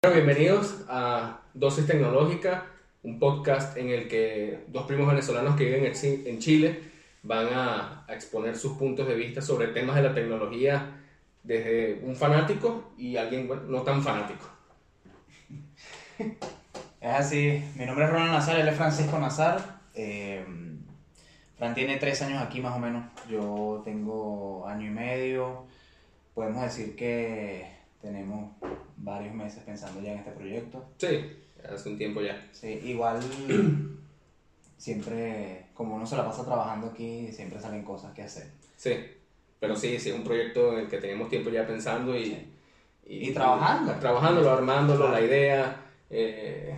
[0.00, 2.66] bienvenidos a Dosis Tecnológica,
[3.02, 6.82] un podcast en el que dos primos venezolanos que viven en Chile
[7.24, 11.02] van a, exponer sus puntos de vista sobre temas de la tecnología
[11.42, 14.46] desde un fanático y alguien no tan fanático.
[17.00, 19.80] Es así, mi nombre es Ronald Nazar, él es Francisco Nazar.
[19.94, 20.44] Eh,
[21.56, 25.66] Fran tiene tres años aquí más o menos, yo tengo año y medio.
[26.34, 28.52] Podemos decir que tenemos
[28.96, 30.84] varios meses pensando ya en este proyecto.
[30.98, 31.36] Sí,
[31.72, 32.48] hace un tiempo ya.
[32.52, 33.20] Sí, igual
[34.76, 38.46] siempre, como uno se la pasa trabajando aquí, siempre salen cosas que hacer.
[38.76, 38.92] Sí,
[39.60, 42.54] pero sí, sí, es un proyecto en el que tenemos tiempo ya pensando y...
[43.10, 43.94] Y, trabajando.
[43.94, 45.76] trabajándolo, armándolo, la idea.
[46.10, 46.76] Eh,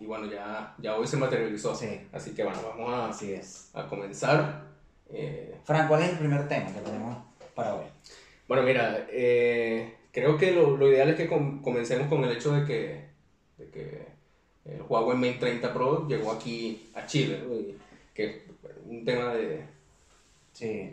[0.00, 1.72] y bueno, ya, ya hoy se materializó.
[1.72, 2.00] Sí.
[2.12, 3.70] Así que bueno, vamos a, Así es.
[3.72, 4.64] a comenzar.
[5.08, 7.16] Eh, Fran, ¿cuál es el primer tema que tenemos
[7.54, 7.84] para hoy?
[8.48, 12.66] Bueno, mira, eh, creo que lo, lo, ideal es que comencemos con el hecho de
[12.66, 13.04] que,
[13.58, 14.06] de que
[14.64, 17.40] el Huawei Mate 30 Pro llegó aquí a Chile,
[18.14, 18.36] que es
[18.86, 19.64] un tema de...
[20.52, 20.92] Sí,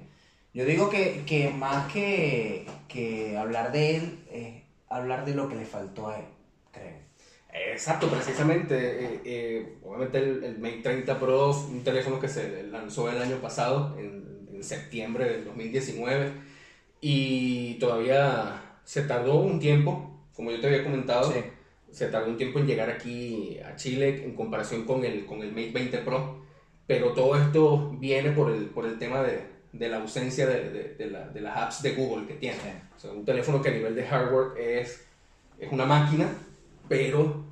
[0.53, 5.55] yo digo que, que más que, que, hablar de él, es hablar de lo que
[5.55, 6.25] le faltó a él,
[6.71, 7.09] creo.
[7.51, 8.75] Exacto, precisamente.
[8.75, 13.37] Eh, eh, obviamente el, el, Mate 30 Pro un teléfono que se lanzó el año
[13.37, 16.31] pasado, en, en septiembre del 2019,
[17.01, 21.31] y todavía se tardó un tiempo, como yo te había comentado.
[21.31, 21.43] Sí
[21.91, 25.49] se tardó un tiempo en llegar aquí a Chile en comparación con el, con el
[25.49, 26.43] Mate 20 Pro,
[26.85, 29.41] pero todo esto viene por el, por el tema de,
[29.73, 32.57] de la ausencia de, de, la, de, las apps de Google que tiene.
[32.95, 35.05] O sea, un teléfono que a nivel de hardware es,
[35.59, 36.27] es una máquina,
[36.87, 37.43] pero,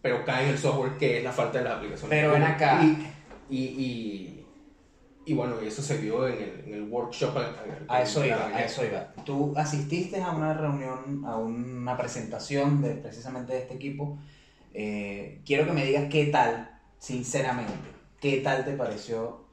[0.00, 2.10] pero cae en el software que es la falta de las aplicaciones.
[2.10, 2.80] Pero ven acá.
[2.82, 4.33] y, y y
[5.32, 7.34] bueno, eso se vio en el, en el workshop.
[7.88, 9.14] a eso iba, a eso iba.
[9.24, 14.18] Tú asististe a una reunión, a una presentación de precisamente de este equipo.
[14.74, 17.72] Eh, quiero que me digas qué tal, sinceramente,
[18.20, 19.44] qué tal te pareció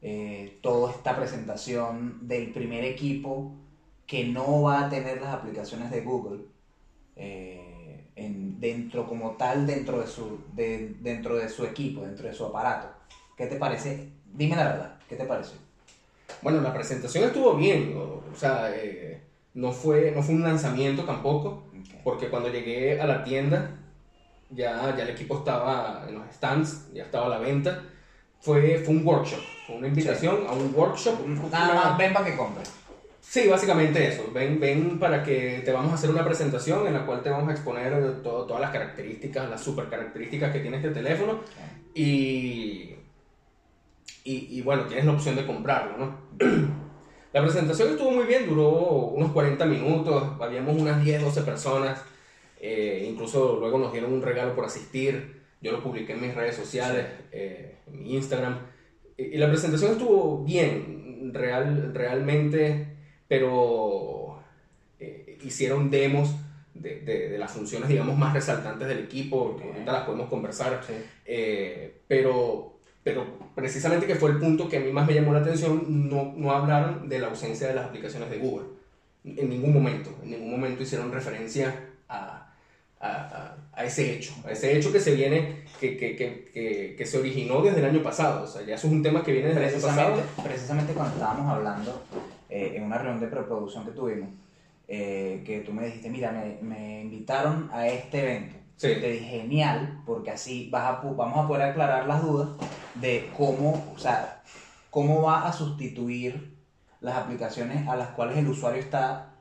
[0.00, 3.52] eh, toda esta presentación del primer equipo
[4.06, 6.44] que no va a tener las aplicaciones de Google
[7.16, 12.34] eh, en, dentro como tal dentro de su de, dentro de su equipo, dentro de
[12.34, 12.88] su aparato.
[13.36, 14.12] ¿Qué te parece?
[14.32, 14.98] Dime la verdad.
[15.08, 15.58] ¿Qué te pareció?
[16.42, 19.22] Bueno, la presentación estuvo bien, o, sea, eh,
[19.54, 21.64] no, fue, no fue un lanzamiento tampoco,
[22.04, 23.78] porque cuando llegué a la tienda
[24.50, 27.82] ya, ya el equipo estaba en los stands, ya estaba a la venta.
[28.40, 31.26] Fue, fue un workshop, fue una invitación a un workshop.
[31.50, 32.72] Nada más, ven para que compres.
[33.20, 34.30] Sí, básicamente eso.
[34.32, 37.48] Ven, ven para que te vamos a hacer una presentación en la cual te vamos
[37.48, 41.40] a exponer todas las características, las super características que tiene este teléfono.
[41.94, 42.94] Y
[44.30, 46.18] y, bueno, tienes la opción de comprarlo, ¿no?
[47.32, 52.02] La presentación estuvo muy bien, duró unos 40 minutos, habíamos unas 10, 12 personas,
[52.58, 56.56] eh, incluso luego nos dieron un regalo por asistir, yo lo publiqué en mis redes
[56.56, 58.58] sociales, eh, en mi Instagram,
[59.16, 62.96] y, la presentación estuvo bien, real, realmente,
[63.28, 64.42] pero
[64.98, 66.34] eh, hicieron demos
[66.72, 70.80] de, de, las funciones, digamos, más resaltantes del equipo, que ahorita las podemos conversar,
[72.06, 72.77] pero
[73.08, 73.24] pero
[73.54, 76.50] precisamente que fue el punto que a mí más me llamó la atención, no, no
[76.50, 78.66] hablaron de la ausencia de las aplicaciones de Google.
[79.24, 81.74] En ningún momento, en ningún momento hicieron referencia
[82.06, 82.52] a,
[83.00, 87.18] a, a ese hecho, a ese hecho que se viene, que, que, que, que, se
[87.18, 88.44] originó desde el año pasado.
[88.44, 90.22] O sea, ya eso es un tema que viene desde el año pasado.
[90.44, 92.02] Precisamente cuando estábamos hablando
[92.50, 94.28] eh, en una reunión de preproducción que tuvimos,
[94.86, 100.02] eh, que tú me dijiste, mira, me, me invitaron a este evento te dije, genial,
[100.06, 102.50] porque así vas a, vamos a poder aclarar las dudas
[103.00, 104.42] de cómo, o sea,
[104.90, 106.56] cómo va a sustituir
[107.00, 109.34] las aplicaciones a las cuales el usuario está,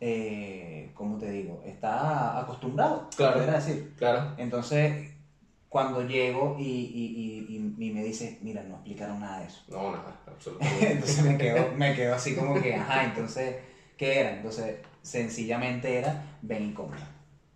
[0.00, 1.62] eh, ¿cómo te digo?
[1.64, 3.94] Está acostumbrado, claro, decir.
[3.96, 4.34] Claro.
[4.36, 5.12] Entonces,
[5.68, 9.62] cuando llego y, y, y, y, me dice, mira, no explicaron nada de eso.
[9.68, 10.92] No, nada, absolutamente.
[10.92, 13.56] entonces me quedo, me quedo así como que, ajá, entonces,
[13.96, 14.36] ¿qué era?
[14.36, 17.00] Entonces, sencillamente era, ven y compra.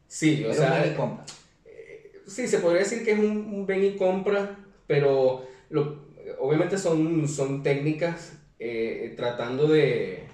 [0.07, 0.81] Sí, o sea.
[0.81, 1.25] ven y compra.
[1.65, 4.57] Eh, sí, se podría decir que es un, un ven y compra,
[4.87, 5.97] pero lo,
[6.39, 10.27] obviamente son, son técnicas eh, tratando de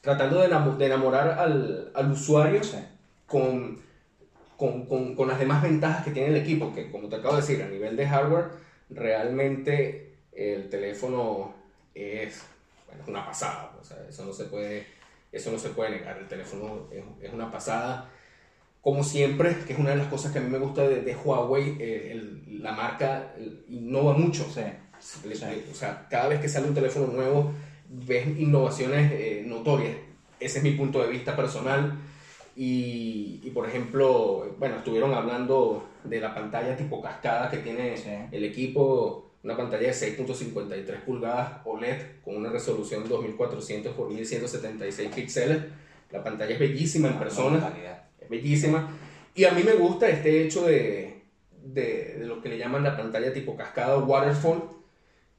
[0.00, 2.60] tratando de, enamorar al, al usuario
[3.26, 3.78] con,
[4.58, 7.40] con, con, con, las demás ventajas que tiene el equipo, que como te acabo de
[7.40, 8.50] decir, a nivel de hardware,
[8.90, 11.54] realmente el teléfono
[11.94, 12.42] es,
[12.86, 14.86] bueno, es una pasada, o sea, eso no se puede,
[15.32, 18.10] eso no se puede negar, el teléfono es, es una pasada
[18.84, 21.78] como siempre, que es una de las cosas que a mí me gusta de, Huawei,
[21.80, 22.22] eh,
[22.60, 23.32] la marca
[23.70, 24.46] innova mucho.
[24.46, 27.50] O sea, cada vez que sale un teléfono nuevo,
[27.88, 29.96] ves innovaciones eh, notorias.
[30.38, 31.94] Ese es mi punto de vista personal.
[32.56, 37.94] Y, y, por ejemplo, bueno, estuvieron hablando de la pantalla tipo cascada que tiene
[38.30, 45.62] el equipo, una pantalla de 6.53 pulgadas OLED con una resolución 2400 x 1176 píxeles.
[46.12, 47.72] La pantalla es bellísima en persona,
[48.24, 48.90] es bellísima.
[49.34, 51.22] Y a mí me gusta este hecho de,
[51.62, 54.62] de, de lo que le llaman la pantalla tipo cascada o waterfall,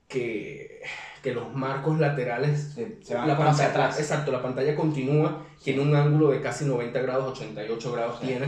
[0.07, 0.81] que
[1.25, 3.99] que los marcos laterales se van la pantalla, atrás.
[3.99, 8.45] Exacto, la pantalla continúa, tiene un ángulo de casi 90 grados, 88 grados tiene,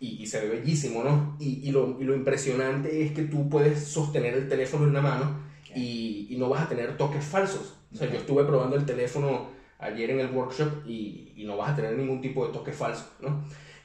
[0.00, 1.36] y, se ve bellísimo, ¿no?
[1.38, 5.02] Y, y, lo, y, lo, impresionante es que tú puedes sostener el teléfono en la
[5.02, 5.38] mano
[5.72, 7.76] y, no vas a tener toques falsos.
[7.94, 9.50] O sea, yo estuve probando el teléfono
[9.80, 13.42] ayer en el workshop y, no vas a tener ningún tipo de toque falso, ¿no?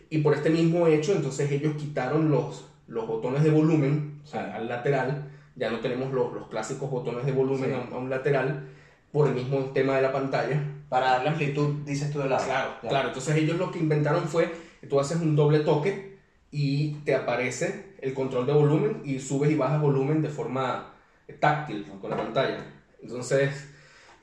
[0.09, 5.31] Y por este mismo hecho, entonces ellos quitaron los, los botones de volumen al lateral
[5.55, 8.67] ya no tenemos los, los clásicos botones de volumen a, un lateral
[9.11, 10.61] por el mismo tema de la pantalla.
[10.89, 12.45] Para darle amplitud, dices tú de lado.
[12.45, 13.07] Claro, claro.
[13.07, 14.51] Entonces ellos lo que inventaron fue
[14.81, 16.17] que tú haces un doble toque
[16.51, 20.93] y te aparece el control de volumen y subes y bajas volumen de forma
[21.39, 22.65] táctil con la pantalla.
[23.01, 23.73] Entonces,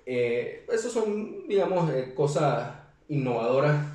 [0.07, 2.75] eh, son, digamos, eh, cosas
[3.09, 3.87] innovadoras.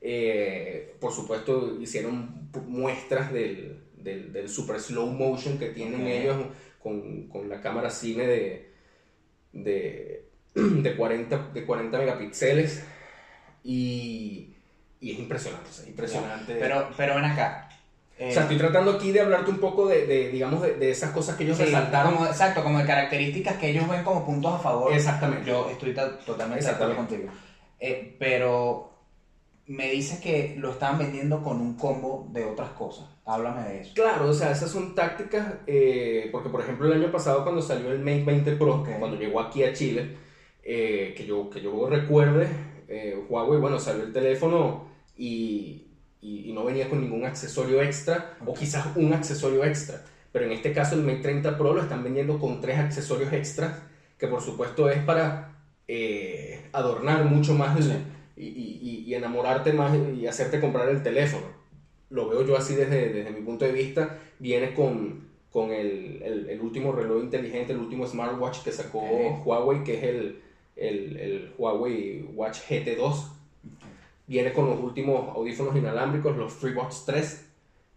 [0.00, 6.36] Eh, por supuesto, hicieron muestras del, del, del, super slow motion que tienen ellos
[6.82, 8.72] con, con la cámara cine de,
[9.52, 12.84] de, de, 40, de 40 megapíxeles
[13.62, 14.54] y,
[15.00, 16.54] y es impresionante, impresionante.
[16.58, 17.70] Pero, pero ven acá.
[18.16, 21.10] O sea, estoy tratando aquí de hablarte un poco de, de digamos, de, de, esas
[21.10, 22.14] cosas que ellos resaltaron.
[22.26, 24.92] exacto, como de características que ellos ven como puntos a favor.
[24.92, 25.50] Exactamente.
[25.50, 25.94] Yo estoy
[26.24, 27.28] totalmente de acuerdo contigo.
[27.80, 28.94] Eh, pero
[29.66, 33.06] me dices que lo estaban vendiendo con un combo de otras cosas.
[33.24, 33.92] Háblame de eso.
[33.94, 37.90] Claro, o sea, esas son tácticas, eh, porque por ejemplo el año pasado cuando salió
[37.90, 40.16] el Mate 20 Pro, cuando llegó aquí a Chile,
[40.62, 42.48] eh, que, yo, que yo recuerde,
[42.88, 45.83] eh, Huawei, bueno, salió el teléfono y,
[46.24, 50.04] y, no venía con ningún accesorio extra, o quizás un accesorio extra.
[50.32, 53.82] Pero en este caso el Mate 30 Pro lo están vendiendo con tres accesorios extras,
[54.18, 55.50] que por supuesto es para
[56.72, 57.78] adornar mucho más
[58.36, 61.64] y, y, y enamorarte más y hacerte comprar el teléfono
[62.14, 66.48] lo veo yo así desde, desde mi punto de vista, viene con, con el, el,
[66.48, 69.00] el, último reloj inteligente, el último smartwatch que sacó
[69.44, 70.40] Huawei, que es el,
[70.76, 73.14] el, Huawei Watch GT2.
[74.26, 77.46] Viene con los últimos audífonos inalámbricos, los FreeBuds 3,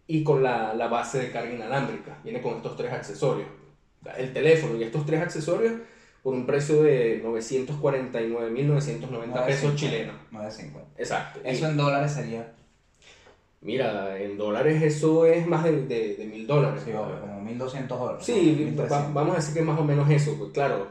[0.08, 2.18] y con la, la, base de carga inalámbrica.
[2.24, 3.48] Viene con estos tres accesorios.
[4.16, 5.74] El teléfono y estos tres accesorios
[6.22, 10.16] por un precio de 949.990 pesos chilenos.
[10.30, 11.00] 950.
[11.00, 11.40] Exacto.
[11.44, 12.54] Eso en dólares sería
[13.60, 16.80] Mira, en dólares eso es más de, de, mil dólares.
[16.84, 18.24] Sí, como 1.200 dólares.
[18.24, 18.74] Sí,
[19.12, 20.36] vamos a decir que más o menos eso.
[20.38, 20.86] Pues claro,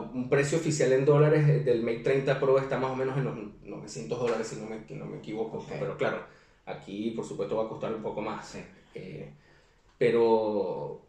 [0.00, 3.24] un precio oficial en dólares eh, del Mate 30 Pro está más o menos en
[3.24, 5.64] los 900 dólares, si no me, no me equivoco.
[5.68, 6.24] Pero claro,
[6.66, 8.56] aquí por supuesto va a costar un poco más.
[8.94, 9.30] Eh,
[9.98, 11.02] pero,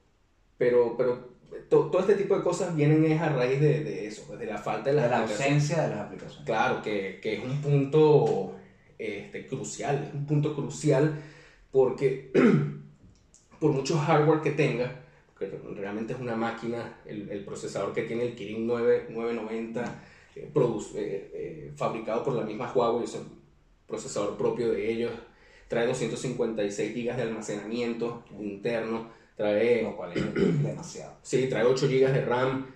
[0.57, 1.37] pero, pero
[1.69, 4.91] todo este tipo de cosas vienen es a raíz de, de eso, de la falta
[4.91, 6.45] de, de la ausencia de las aplicaciones.
[6.45, 8.55] Claro, que, que es un punto
[8.97, 11.21] este, crucial, es un punto crucial
[11.71, 12.31] porque
[13.59, 15.03] por mucho hardware que tenga,
[15.37, 20.03] que realmente es una máquina, el, el procesador que tiene el Kirin 9, 990,
[20.35, 23.39] eh, produce, eh, eh, fabricado por la misma Huawei, es un
[23.87, 25.11] procesador propio de ellos,
[25.67, 29.83] trae 256 GB de almacenamiento interno, trae...
[29.83, 31.15] Lo cual es demasiado.
[31.21, 32.67] Sí, trae 8 GB de RAM,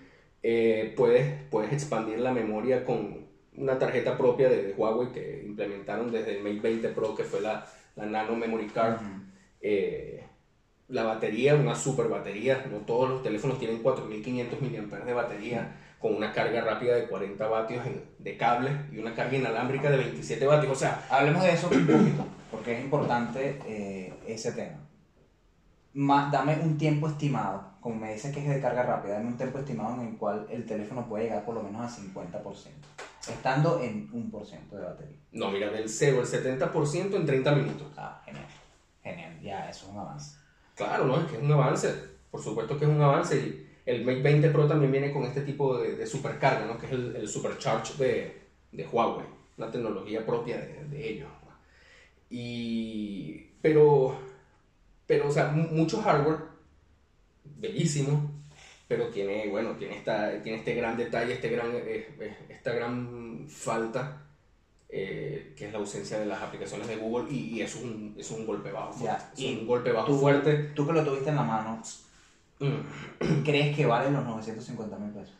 [0.96, 3.26] puedes, puedes expandir la memoria con
[3.56, 7.66] una tarjeta propia de, Huawei que implementaron desde el Mate 20 Pro, que fue la,
[7.96, 9.00] la Nano Memory Card.
[9.60, 10.24] Eh,
[10.92, 16.14] la batería, una super batería, no todos los teléfonos tienen 4500 mAh de batería, con
[16.14, 17.82] una carga rápida de 40 vatios
[18.18, 20.72] de cable y una carga inalámbrica de 27 vatios.
[20.72, 24.80] O sea, hablemos de eso un poquito, porque es importante eh, ese tema.
[26.30, 29.60] dame un tiempo estimado, como me dices que es de carga rápida, dame un tiempo
[29.60, 32.42] estimado en el cual el teléfono puede llegar por lo menos a 50%
[33.30, 35.16] estando en un por ciento de batería.
[35.30, 37.86] No, mira, del 0 al 70% en 30 minutos.
[37.96, 38.44] Ah, genial.
[39.02, 40.41] Genial, ya, eso es un avance.
[40.74, 41.20] Claro, ¿no?
[41.20, 41.94] Es que es un avance.
[42.30, 43.36] Por supuesto que es un avance.
[43.36, 46.78] Y el Mate 20 Pro también viene con este tipo de, supercarga, ¿no?
[46.78, 49.26] Que es el, el Supercharge de, de, Huawei.
[49.58, 51.28] Una tecnología propia de, de ellos.
[52.30, 53.46] Y...
[53.60, 54.16] Pero...
[55.06, 56.38] Pero, o sea, mucho hardware.
[57.44, 58.32] Bellísimo
[58.92, 63.46] pero tiene, bueno, tiene, esta, tiene este gran detalle, este gran, eh, eh, esta gran
[63.48, 64.21] falta,
[64.94, 68.14] eh, que es la ausencia de las aplicaciones de Google, y, y eso es un,
[68.18, 69.24] es un golpe bajo fuerte.
[69.38, 70.54] es un golpe bajo fuerte.
[70.74, 71.82] Tú que lo tuviste en la mano,
[72.58, 73.42] mm.
[73.42, 75.34] ¿crees que valen los 950 mil pesos?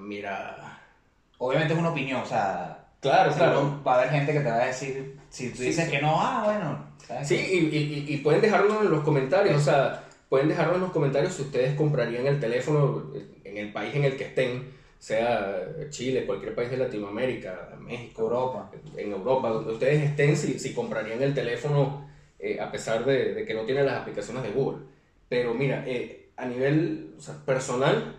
[0.00, 0.80] Mira...
[1.38, 2.86] Obviamente es una opinión, o sea...
[3.00, 3.82] Claro, claro.
[3.86, 6.42] Va a haber gente que te va a decir, si tú dices que no, ah,
[6.44, 7.24] bueno.
[7.24, 11.34] Sí, y, y, pueden dejarlo en los comentarios, o sea, pueden dejarlo en los comentarios
[11.34, 13.10] si ustedes comprarían el teléfono
[13.44, 14.72] en el país en el que estén,
[15.02, 18.70] sea Chile, cualquier país de Latinoamérica, México, Europa.
[18.96, 23.44] En Europa, donde ustedes estén, si, si comprarían el teléfono eh, a pesar de, de,
[23.44, 24.84] que no tiene las aplicaciones de Google.
[25.28, 28.14] Pero mira, eh, a nivel personal,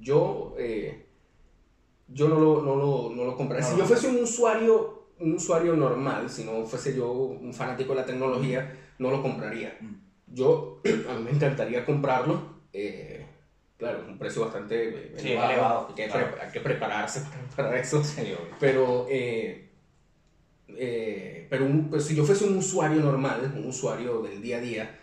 [0.00, 0.56] yo...
[0.58, 1.06] Eh,
[2.08, 3.64] yo no lo, no lo, no lo compraría.
[3.64, 8.00] si yo fuese un usuario, un usuario normal, si no fuese yo un fanático de
[8.00, 9.78] la tecnología, no lo compraría.
[9.80, 9.94] Mm.
[10.34, 12.54] Yo, a mí me encantaría comprarlo.
[12.72, 13.24] Eh,
[13.84, 15.88] claro, un precio bastante eh, elevado.
[15.96, 17.22] Hay, que, prepararse
[17.56, 18.02] para eso.
[18.58, 19.68] pero, eh,
[21.48, 24.98] pero pues, si yo fuese un usuario normal, un usuario del día a día,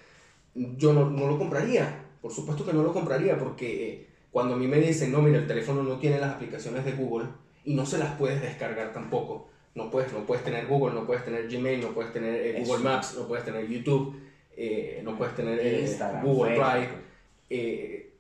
[0.56, 2.06] yo no, no lo compraría.
[2.22, 5.48] Por supuesto que no lo compraría porque cuando a mí me dicen, no, mira, el
[5.48, 7.28] teléfono no tiene las aplicaciones de Google
[7.66, 9.50] y no se las puedes descargar tampoco.
[9.76, 12.84] No puedes, no puedes tener Google, no puedes tener Gmail, no puedes tener eh, Google
[12.84, 14.20] Maps, no puedes tener YouTube,
[14.56, 18.11] eh, no puedes tener eh, Google Drive.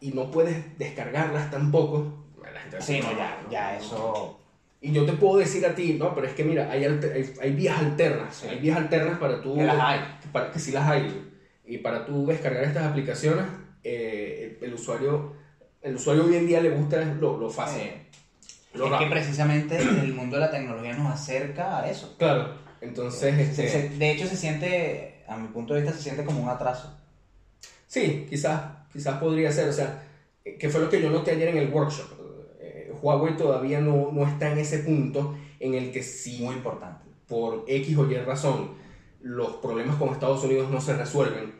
[0.00, 2.24] Y no puedes descargarlas tampoco.
[2.80, 4.40] sí, no, ya, ya eso...
[4.80, 7.78] Y yo te puedo decir a ti, no, pero es que mira, hay, hay, vías
[7.78, 8.44] alternas.
[8.44, 9.56] Hay vías alternas para tú...
[9.56, 10.00] Que las hay.
[10.30, 11.32] Para, que sí las hay.
[11.64, 13.46] Y para tú descargar estas aplicaciones,
[13.82, 15.34] el usuario
[15.86, 17.82] el usuario hoy en día le gusta lo, lo fácil.
[17.82, 22.16] es que precisamente el mundo de la tecnología nos acerca a eso.
[22.18, 23.58] Claro, entonces...
[23.58, 23.90] Este...
[23.90, 26.92] de hecho se siente, a mi punto de vista, se siente como un atraso.
[27.86, 28.62] Sí, quizás,
[28.96, 30.02] quizás podría ser, o sea,
[30.58, 32.06] que fue lo que yo noté ayer en el workshop.
[32.60, 36.42] Eh, Huawei todavía no, no está en ese punto en el que sí...
[36.42, 37.04] Muy importante.
[37.28, 38.70] Por X o Y razón,
[39.20, 41.54] los problemas con Estados Unidos no se resuelven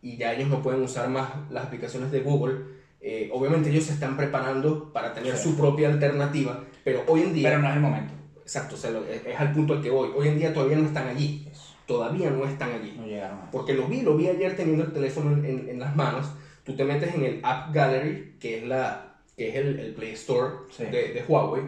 [0.00, 3.92] y ya ellos no pueden usar más las aplicaciones de Google eh, obviamente ellos se
[3.92, 7.48] están preparando para tener su propia alternativa, pero hoy en día...
[7.48, 8.14] Pero no es el momento.
[8.42, 10.10] Exacto, es, al punto al que voy.
[10.16, 11.48] Hoy en día todavía no están allí.
[11.86, 12.94] Todavía no están allí.
[12.98, 13.38] No llegaron.
[13.52, 16.30] Porque lo vi, lo vi ayer teniendo el teléfono en, en, las manos.
[16.68, 20.12] Tú te metes en el App Gallery, que es, la, que es el, el Play
[20.12, 21.62] Store de, de, Huawei,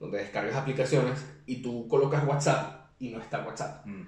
[0.00, 3.86] donde descargas aplicaciones y tú colocas WhatsApp y no está WhatsApp.
[3.86, 4.02] Mm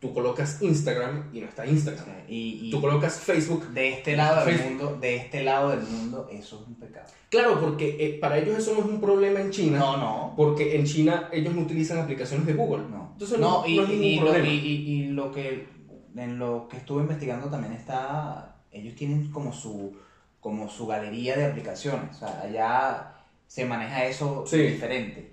[0.00, 2.06] tú colocas Instagram y no está Instagram.
[2.26, 3.68] y, tú colocas Facebook.
[3.68, 7.06] De este lado del mundo, de este lado del mundo, eso es un pecado.
[7.28, 9.78] Claro, porque eh, para ellos eso no es un problema en China.
[9.78, 10.34] No, no.
[10.36, 12.84] Porque en China ellos no utilizan aplicaciones de Google.
[12.90, 13.10] No.
[13.12, 15.68] Entonces no, y, Lo, y, lo que
[16.16, 19.96] en lo que estuve investigando también está, ellos tienen como su
[20.40, 22.16] como su galería de aplicaciones.
[22.16, 23.14] O sea, allá
[23.46, 25.32] se maneja eso diferente.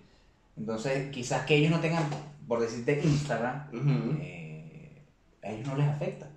[0.57, 2.03] Entonces, quizás que ellos no tengan,
[2.47, 3.69] por decirte, Instagram,
[5.43, 6.27] a ellos no les afecta.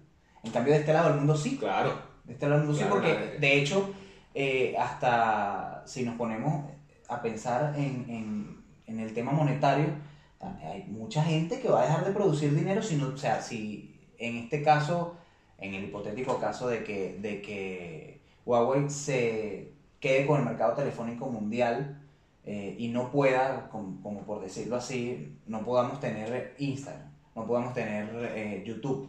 [0.43, 1.57] En cambio, de este lado del mundo sí.
[1.57, 2.01] Claro.
[2.25, 3.93] De este lado del mundo sí, porque de hecho,
[4.35, 6.71] eh, hasta si nos ponemos
[7.09, 9.87] a pensar en, el tema monetario,
[10.41, 13.99] hay mucha gente que va a dejar de producir dinero si no, o sea, si
[14.19, 15.17] en este caso,
[15.61, 21.29] en el hipotético caso de que, de que Huawei se quede con el mercado telefónico
[21.29, 22.01] mundial
[22.45, 28.09] eh, y no pueda, como, por decirlo así, no podamos tener Instagram no podemos tener
[28.35, 29.09] eh, YouTube,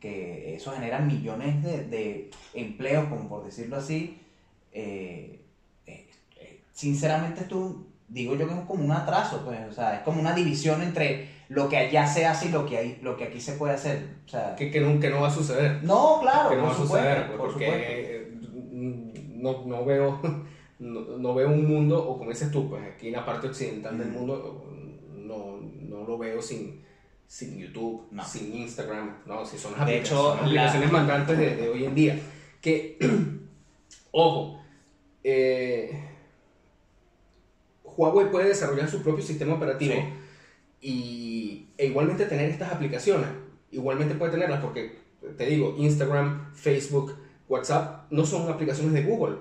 [0.00, 4.18] que eso genera millones de, empleos, como por decirlo así.
[4.72, 5.40] Eh,
[6.72, 10.34] sinceramente esto digo yo que es como un atraso, pues, o sea, es como una
[10.34, 13.52] división entre lo que allá se hace y lo que, hay, lo que aquí se
[13.52, 14.06] puede hacer.
[14.24, 15.82] O sea, que, que, no, que no va a suceder.
[15.84, 16.50] No, claro.
[16.50, 18.28] Que no va a suceder, porque
[18.72, 20.20] no, no, veo...
[20.82, 24.08] No, veo un mundo, o como dices tú, pues aquí en la parte occidental del
[24.08, 24.66] mundo
[25.12, 26.82] no, no lo veo sin,
[27.28, 31.94] sin YouTube, sin Instagram, no, si son las de hecho, aplicaciones mandantes de, hoy en
[31.94, 32.18] día.
[32.60, 32.98] Que,
[34.10, 34.60] ojo,
[35.22, 36.04] eh,
[37.84, 39.94] Huawei puede desarrollar su propio sistema operativo
[40.82, 43.28] y, e igualmente tener estas aplicaciones.
[43.70, 44.98] Igualmente puede tenerlas porque,
[45.38, 47.16] te digo, Instagram, Facebook,
[47.48, 49.36] WhatsApp no son aplicaciones de Google.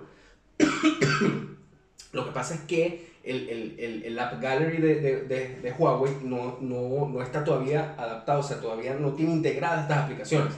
[2.14, 6.58] Lo que pasa es que el, el, el, App Gallery de, de, de, Huawei no,
[6.62, 10.54] no, no, está todavía adaptado, o sea, todavía no tiene integradas estas aplicaciones.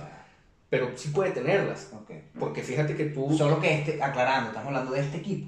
[0.69, 1.91] Pero sí puede tenerlas.
[2.39, 3.31] Porque fíjate que tú...
[3.37, 5.47] Solo que este, aclarando, estamos hablando de este equipo,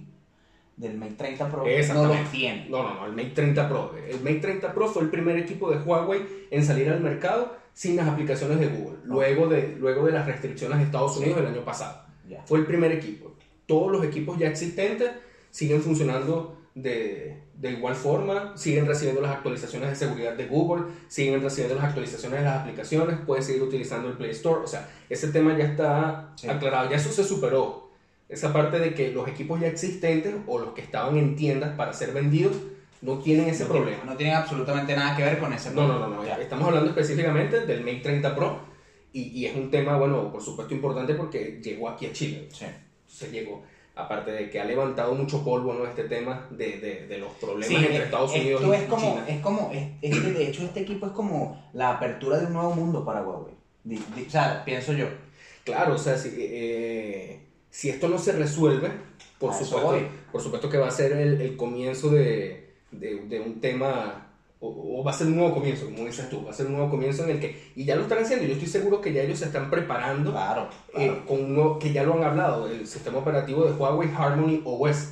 [0.78, 1.64] del Mate 30 Pro,
[1.94, 2.68] no lo tiene.
[2.70, 3.96] No, no, no, el Mate 30 Pro.
[4.08, 7.96] El Mate 30 Pro fue el primer equipo de Huawei en salir al mercado sin
[7.96, 11.64] las aplicaciones de Google, luego, de, luego de las restricciones de Estados Unidos el año
[11.64, 12.06] pasado.
[12.46, 13.34] Fue el primer equipo.
[13.66, 15.12] Todos los equipos ya existentes
[15.52, 21.42] siguen funcionando de, de, igual forma, siguen recibiendo las actualizaciones de seguridad de Google, siguen
[21.42, 25.30] recibiendo las actualizaciones de las aplicaciones, pueden seguir utilizando el Play Store, o sea, ese
[25.30, 27.85] tema ya está aclarado, ya eso se superó.
[28.28, 31.94] Esa parte de que los equipos ya existentes o los que estaban en tiendas para
[31.94, 32.56] ser vendidos
[33.02, 34.04] No tienen ese no, problema.
[34.04, 36.00] No tienen absolutamente nada que ver con ese No, problema.
[36.00, 36.26] no, no, no.
[36.28, 36.38] Ya.
[36.38, 38.60] Estamos hablando específicamente del Mate 30 Pro
[39.14, 42.48] y, y es un tema, bueno, por supuesto importante porque llegó aquí a Chile.
[42.52, 42.66] Sí.
[43.08, 43.64] Se llegó.
[43.98, 45.86] Aparte de que ha levantado mucho polvo, ¿no?
[45.86, 48.84] Este tema de, de, de los problemas Sí, entre es- Estados Unidos esto y es
[48.90, 49.26] como, China.
[49.30, 53.06] es como, es, de hecho este equipo es como la apertura de un nuevo mundo
[53.06, 53.54] para Huawei.
[54.28, 55.06] O sea, pienso yo.
[55.64, 57.40] Claro, o sea, si, eh,
[57.78, 58.90] si esto no se resuelve,
[59.40, 63.40] por A supuesto, por supuesto que va a ser el, el comienzo de, de- de
[63.42, 64.28] un tema,
[64.62, 66.74] o, o va a ser un nuevo comienzo, como dices tú, va a ser un
[66.74, 69.24] nuevo comienzo en el que, y ya lo están haciendo, yo estoy seguro que ya
[69.24, 71.26] ellos se están preparando, Claro, eh, claro.
[71.26, 75.12] con un nuevo- que ya lo han hablado, el sistema operativo de Huawei Harmony OS.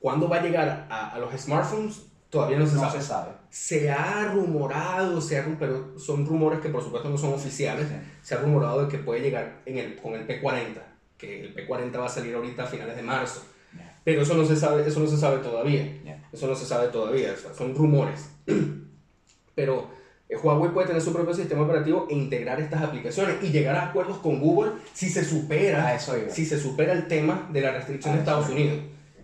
[0.00, 2.02] ¿Cuándo va a llegar a, a los smartphones?
[2.30, 3.00] Todavía no se no sabe.
[3.00, 3.30] se sabe.
[3.50, 7.94] Se ha rumorado, se ha, pero son rumores que por supuesto no son oficiales, Sí.
[8.22, 10.82] se ha rumorado de que puede llegar en el, con el P40,
[11.18, 13.44] que el P40 va a salir ahorita a finales de marzo.
[13.76, 14.00] Ya.
[14.04, 16.00] Pero eso no se sabe, eso no se sabe todavía.
[16.04, 16.26] Ya.
[16.32, 18.30] Eso no se sabe todavía, o sea, son rumores.
[19.54, 19.90] Pero
[20.28, 23.88] eh, Huawei puede tener su propio sistema operativo e integrar estas aplicaciones y llegar a
[23.88, 28.12] acuerdos con Google si se supera, eso si se supera el tema de la restricción
[28.12, 28.48] A de Estados.
[28.48, 28.78] Unidos.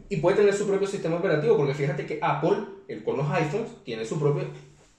[0.08, 2.56] Y puede tener su propio sistema operativo, porque fíjate que Apple,
[2.88, 4.44] el, con los iPhones, tiene su propio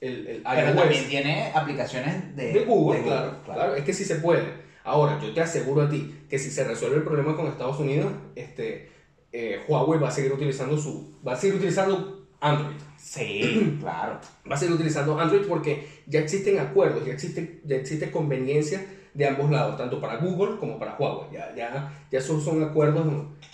[0.02, 3.94] el, el Pero iOS también tiene aplicaciones de, de Google, de claro, claro, es que
[3.94, 4.44] sí se puede.
[4.86, 8.12] Ahora, yo te aseguro a ti que si se resuelve el problema con Estados Unidos,
[8.36, 8.90] este,
[9.32, 12.76] eh, Huawei va a seguir utilizando su, va a seguir utilizando Android.
[12.98, 14.20] Sí, claro.
[14.50, 19.28] Va a seguir utilizando Android porque ya existen acuerdos, ya existe, ya existe conveniencia de
[19.28, 21.32] ambos lados, tanto para Google como para Huawei.
[21.34, 23.08] Ya, ya, ya esos son acuerdos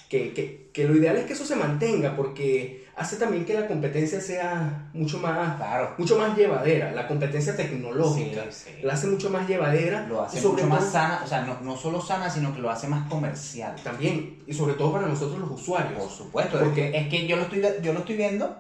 [0.09, 3.67] que, que, que lo ideal es que eso se mantenga porque hace también que la
[3.67, 5.96] competencia sea mucho más, Claro.
[5.98, 8.81] mucho más llevadera, la competencia tecnológica Sí, sí.
[8.84, 11.60] la hace mucho más llevadera Lo hace sobre mucho todo más sana, o sea, no,
[11.62, 13.75] no solo sana, sino que lo hace más comercial.
[13.84, 17.43] también y sobre todo para nosotros los usuarios Por supuesto, Porque- es que yo lo
[17.43, 18.55] estoy yo lo estoy viendo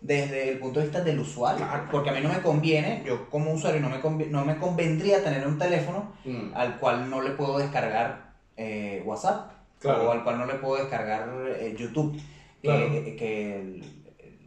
[0.00, 1.84] desde el punto de vista del usuario, Claro.
[1.92, 5.46] porque a mí no me conviene, yo como usuario no me no me convendría tener
[5.46, 9.50] un teléfono Mm, al cual no le puedo descargar eh, WhatsApp
[9.80, 10.08] Claro.
[10.08, 11.28] o al cual no le puedo descargar
[11.58, 12.16] eh, YouTube,
[12.62, 12.90] Claro.
[13.16, 13.82] que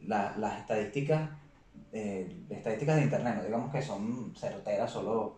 [0.05, 1.29] la- las estadísticas
[1.91, 5.37] eh, estadísticas de internet, no digamos que son certeras, solo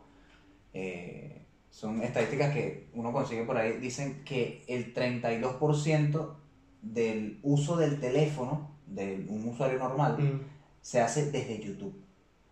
[0.73, 6.37] eh, son estadísticas que uno consigue por ahí, dicen que el 32%
[6.81, 10.39] del uso del teléfono de un usuario normal mm,
[10.81, 11.93] se hace desde YouTube.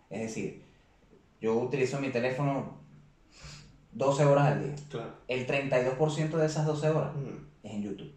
[0.10, 0.62] Es decir,
[1.42, 2.78] yo utilizo mi teléfono
[3.92, 4.76] 12 horas al día.
[4.90, 8.12] claro El 32% de esas 12 horas Mm, es en YouTube,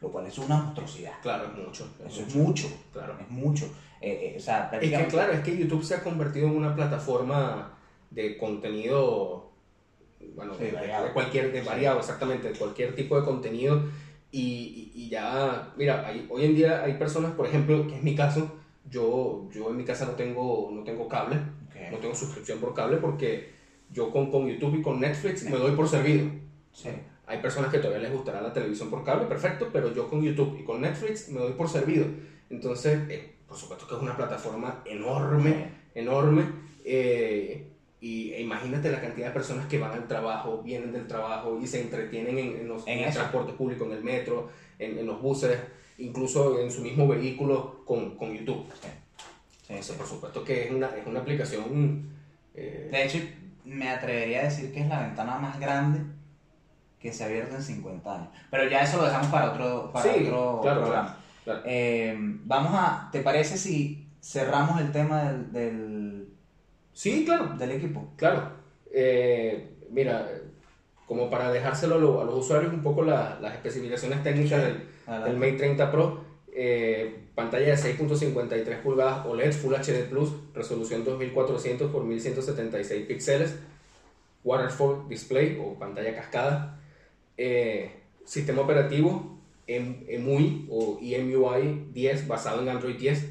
[0.00, 1.12] lo cual es una monstruosidad.
[1.22, 3.64] claro es mucho Eso es mucho, mucho, claro es mucho.
[4.00, 5.10] Eh, eh, o sea, es que prácticamente...
[5.10, 7.72] claro es que YouTube se ha convertido en una plataforma
[8.10, 9.50] de contenido
[10.34, 11.06] bueno Sí, de, variado.
[11.06, 13.82] de cualquier de variado exactamente de cualquier tipo de contenido
[14.30, 18.02] y, y- y ya mira hay- hoy en día hay personas por ejemplo que es
[18.02, 18.50] mi caso
[18.90, 21.36] yo yo en mi casa no tengo no tengo cable
[21.68, 21.92] Ok.
[21.92, 23.52] no tengo suscripción por cable porque
[23.90, 26.30] yo con, con YouTube y con Netflix me doy por servido.
[26.72, 26.90] Sí.
[27.28, 30.58] Hay personas que todavía les gustará la televisión por cable, perfecto, pero yo con YouTube
[30.60, 32.06] y con Netflix me doy por servido.
[32.48, 36.44] Entonces, eh, por supuesto que es una plataforma enorme, enorme.
[36.84, 37.64] eh,
[38.00, 41.66] y e imagínate la cantidad de personas que van al trabajo, vienen del trabajo y
[41.66, 45.20] se entretienen en, en los, En en el transporte público, en el metro, en, los
[45.20, 45.58] buses,
[45.98, 48.64] incluso en su mismo vehículo con, con YouTube.
[48.80, 48.88] Sí,
[49.66, 49.74] sí.
[49.74, 52.08] Eso, por supuesto que es una, es una aplicación...
[52.54, 53.18] eh, De hecho,
[53.64, 56.00] me atrevería a decir que es la ventana más grande
[57.00, 58.28] que se ha abierto en 50 años.
[58.50, 61.16] Pero ya eso lo dejamos para otro, para Sí, otro claro, programa.
[61.44, 61.60] claro.
[61.64, 66.28] Eh, vamos a, ¿te parece si cerramos el tema del, del,
[66.92, 68.08] Sí, claro, del equipo?
[68.16, 68.50] claro.
[68.92, 70.28] Eh, mira,
[71.06, 74.88] como para dejárselo a, lo- a los usuarios un poco la- las especificaciones técnicas del,
[75.24, 81.90] del Mate 30 Pro, eh, pantalla de 6.53 pulgadas OLED Full HD Plus, resolución 2400
[81.92, 83.56] por 1176 píxeles,
[84.44, 86.77] Waterfall Display o pantalla cascada,
[87.38, 87.90] eh,
[88.24, 93.24] sistema operativo em- EMUI o EMUI 10 basado en Android 10,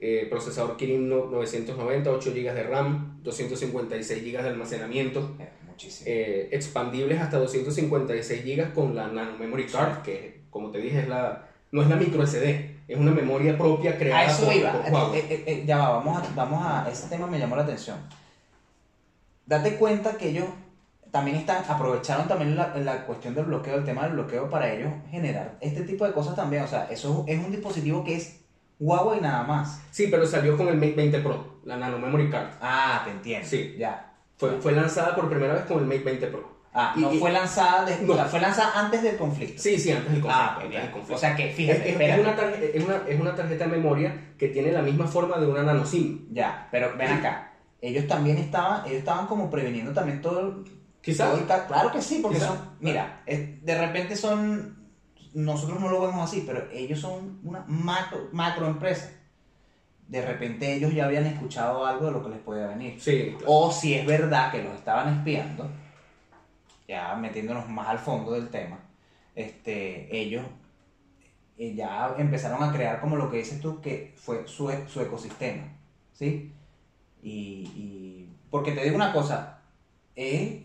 [0.00, 5.48] eh, procesador Kirin no- 990, 8 GB de RAM, 256 GB de almacenamiento, Eh,
[6.06, 11.08] eh, expandibles hasta 256 GB con la Nano Memory Card, que como te dije es
[11.08, 14.72] la, no es la micro SD, es una memoria propia creada a eso por, iba.
[14.84, 16.88] por eh, ya va, vamos a, vamos a.
[16.90, 17.96] Ese tema me llamó la atención.
[19.46, 20.46] Date cuenta que ellos
[21.14, 24.90] también están, aprovecharon también la, la cuestión del bloqueo, el tema del bloqueo para ellos
[25.12, 26.64] generar este tipo de cosas también.
[26.64, 28.40] O sea, eso es un dispositivo que es
[28.80, 29.80] Huawei nada más.
[29.92, 32.48] Sí, pero salió con el Mate 20 Pro, la Nano Memory Card.
[32.60, 33.46] Ah, te entiendo.
[33.48, 33.76] Sí.
[33.78, 34.12] Ya.
[34.36, 36.52] Fue, fue lanzada por primera vez con el Mate 20 Pro.
[36.74, 37.86] Ah, no fue lanzada,
[38.26, 39.62] fue lanzada antes del conflicto.
[39.62, 40.58] Sí, sí, antes del ah,
[40.92, 41.14] conflicto.
[41.14, 44.48] O sea que, fíjate, es, una tarjeta, es, una, es, una tarjeta de memoria que
[44.48, 46.26] tiene la misma forma de una nano SIM.
[46.32, 47.52] Ya, pero ven acá.
[47.80, 50.64] Ellos también estaban, ellos estaban como previniendo también todo
[51.04, 51.38] Quizás.
[51.66, 52.76] claro que sí, porque son...
[52.80, 54.82] Mira, de repente son...
[55.34, 59.10] Nosotros no lo vemos así, pero ellos son una macro, macro empresa
[60.08, 63.00] de repente ellos ya habían escuchado algo de lo que les podía venir.
[63.00, 65.70] Sí, O si es verdad que los estaban espiando,
[66.86, 68.78] ya metiéndonos más al fondo del tema,
[69.34, 70.44] este, ellos
[71.56, 75.64] eh, ya empezaron a crear como lo que dices tú, que fue su, su ecosistema,
[76.12, 76.52] ¿sí?
[77.22, 79.62] Y, porque te digo una cosa,
[80.14, 80.62] es,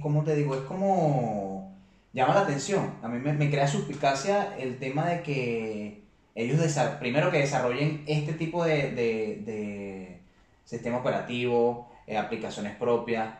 [0.00, 1.72] como te digo, es como,
[2.12, 6.02] llama la atención, a mí me, crea suspicacia el tema de que
[6.34, 6.60] ellos,
[6.98, 10.20] primero que desarrollen este tipo de, de,
[10.64, 13.34] sistema operativo, eh, aplicaciones propias,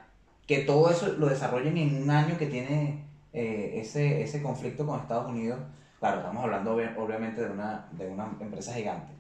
[0.47, 5.01] que todo eso lo desarrollen en un año que tiene eh, ese, ese conflicto con
[5.01, 5.59] Estados Unidos.
[5.99, 9.13] Claro, estamos hablando obviamente de una, de una empresa gigante,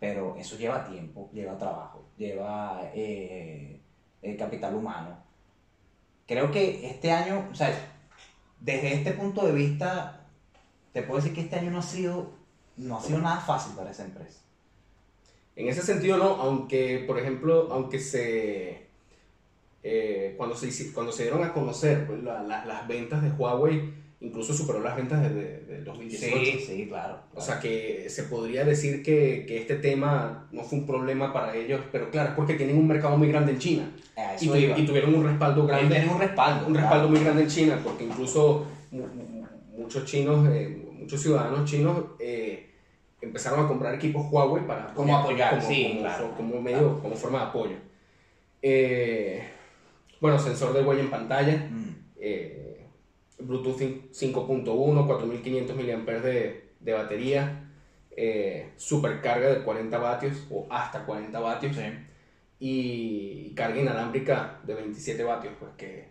[0.00, 3.80] pero eso lleva tiempo, lleva trabajo, lleva eh,
[4.38, 5.23] capital humano.
[6.26, 7.74] Creo que este año, o sea,
[8.60, 10.26] desde este punto de vista,
[10.92, 12.32] te puedo decir que este año no ha sido,
[12.76, 14.40] no ha sido nada fácil para esa empresa.
[15.56, 18.84] En ese sentido no, aunque, por ejemplo, aunque se
[19.86, 23.92] eh, cuando, se, cuando se dieron a conocer pues, las ventas de Huawei,
[24.24, 26.44] incluso superó las ventas de, 2018.
[26.44, 30.78] Sí, sí, claro, O sea que se podría decir que, que, este tema no fue
[30.78, 33.90] un problema para ellos, pero claro, es porque tienen un mercado muy grande en China.
[34.40, 35.94] Y, y, tuvieron un respaldo grande.
[35.94, 36.66] Tienen un respaldo.
[36.66, 38.66] Un respaldo muy grande en China, porque incluso
[39.76, 42.70] muchos chinos, eh, muchos ciudadanos chinos eh,
[43.20, 46.02] empezaron a comprar equipos Huawei para como apoyar, como, sí,
[46.36, 47.76] como, medio, como forma de apoyo.
[48.62, 49.42] Eh,
[50.20, 51.94] bueno, sensor de huella en pantalla, mm.
[53.38, 57.70] Bluetooth 5.1, 4500 mAh de, de batería,
[58.16, 61.76] eh, supercarga de 40 vatios o hasta 40 vatios
[62.60, 66.08] y carga inalámbrica de 27 vatios, pues que,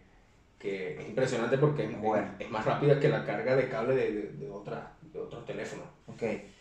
[0.59, 4.49] que es impresionante porque es, más rápida que la carga de cable de, de, de,
[4.49, 5.85] otra, de otros teléfonos.
[6.07, 6.51] Okay.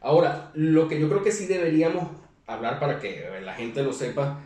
[0.00, 2.08] Ahora, lo que yo creo que sí deberíamos
[2.46, 4.40] hablar para que la gente lo sepa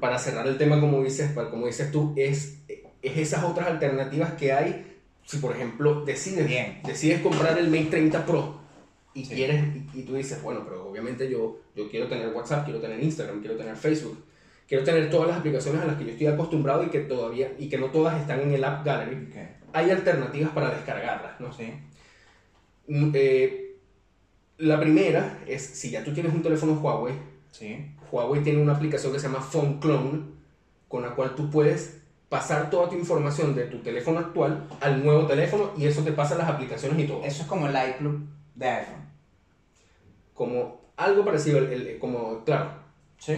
[0.00, 4.52] para cerrar el tema, como dices, como dices tú, es, es esas otras alternativas que
[4.52, 4.91] hay.
[5.24, 6.80] Si, por ejemplo, decides, Bien.
[6.84, 8.60] decides comprar el Mate 30 Pro
[9.14, 13.02] y, quieres, y, tú dices, bueno, pero obviamente yo, yo quiero tener WhatsApp, quiero tener
[13.02, 14.24] Instagram, quiero tener Facebook,
[14.66, 17.68] quiero tener todas las aplicaciones a las que yo estoy acostumbrado y que todavía y
[17.68, 19.28] que no todas están en el App Gallery.
[19.72, 21.52] Hay alternativas para descargarlas, ¿no?
[21.52, 21.72] Sí.
[22.88, 23.76] Mm, eh,
[24.58, 27.14] la primera es, si ya tú tienes un teléfono Huawei,
[27.50, 27.86] sí.
[28.10, 30.22] Huawei tiene una aplicación que se llama Phone Clone,
[30.88, 32.01] con la cual tú puedes
[32.32, 36.34] pasar toda tu información de tu teléfono actual al nuevo teléfono y eso te pasa
[36.34, 37.22] las aplicaciones y todo.
[37.22, 38.20] Eso es como el iCloud
[38.54, 39.04] de iPhone.
[40.32, 42.70] Como algo parecido, el, como, claro.
[43.18, 43.34] Sí.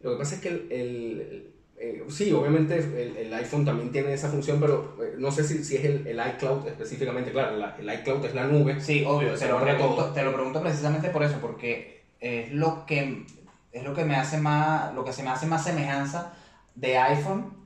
[0.00, 4.58] Lo que pasa es que el, eh, sí, obviamente el, iPhone también tiene esa función,
[4.58, 7.30] pero eh, no sé si, si es el, iCloud específicamente.
[7.30, 8.80] Claro, el iCloud es la nube.
[8.80, 9.34] Sí, obvio.
[9.36, 13.24] Te lo, pregunto, te lo pregunto precisamente por eso, porque es lo que
[13.70, 16.32] es lo que me hace más, lo que se me hace más semejanza
[16.74, 17.59] de iPhone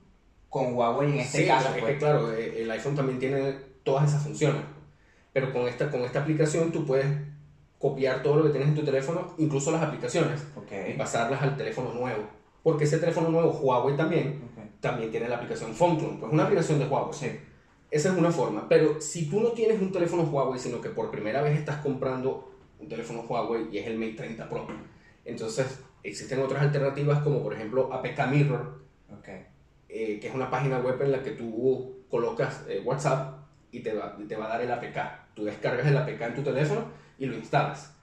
[0.55, 1.71] con Huawei en este caso.
[1.71, 1.99] Es que pues.
[1.99, 4.63] claro, eh, el iPhone también tiene todas esas funciones,
[5.33, 7.09] pero con esta, con esta aplicación tú puedes
[7.77, 10.47] copiar todo lo que tienes en tu teléfono, incluso las aplicaciones,
[10.89, 12.23] y pasarlas al teléfono nuevo.
[12.63, 14.43] Porque ese teléfono nuevo, Huawei también,
[14.81, 17.13] también tiene la aplicación PhoneClone, pues una aplicación de Huawei.
[17.13, 17.27] Sí.
[17.91, 21.11] Esa es una forma, pero si tú no tienes un teléfono Huawei, sino que por
[21.11, 24.67] primera vez estás comprando un teléfono Huawei y es el Mate 30 Pro,
[25.25, 28.85] entonces Existen otras alternativas como por ejemplo APK Mirror,
[29.97, 33.39] eh, que es una página web en la que tú colocas eh, WhatsApp
[33.71, 34.99] y te va, te va a dar el APK.
[35.35, 37.95] Tú descargas el APK en tu teléfono y lo instalas.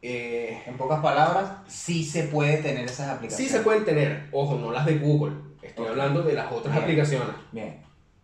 [0.00, 3.36] Eh, en pocas palabras, sí se puede tener esas aplicaciones.
[3.36, 5.34] Sí se pueden tener, ojo, no las de Google.
[5.60, 7.28] Estoy hablando de las otras aplicaciones.
[7.52, 7.82] Bien.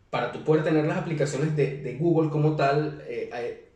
[0.09, 3.67] Para tú poder tener las aplicaciones de, de Google como tal, hay,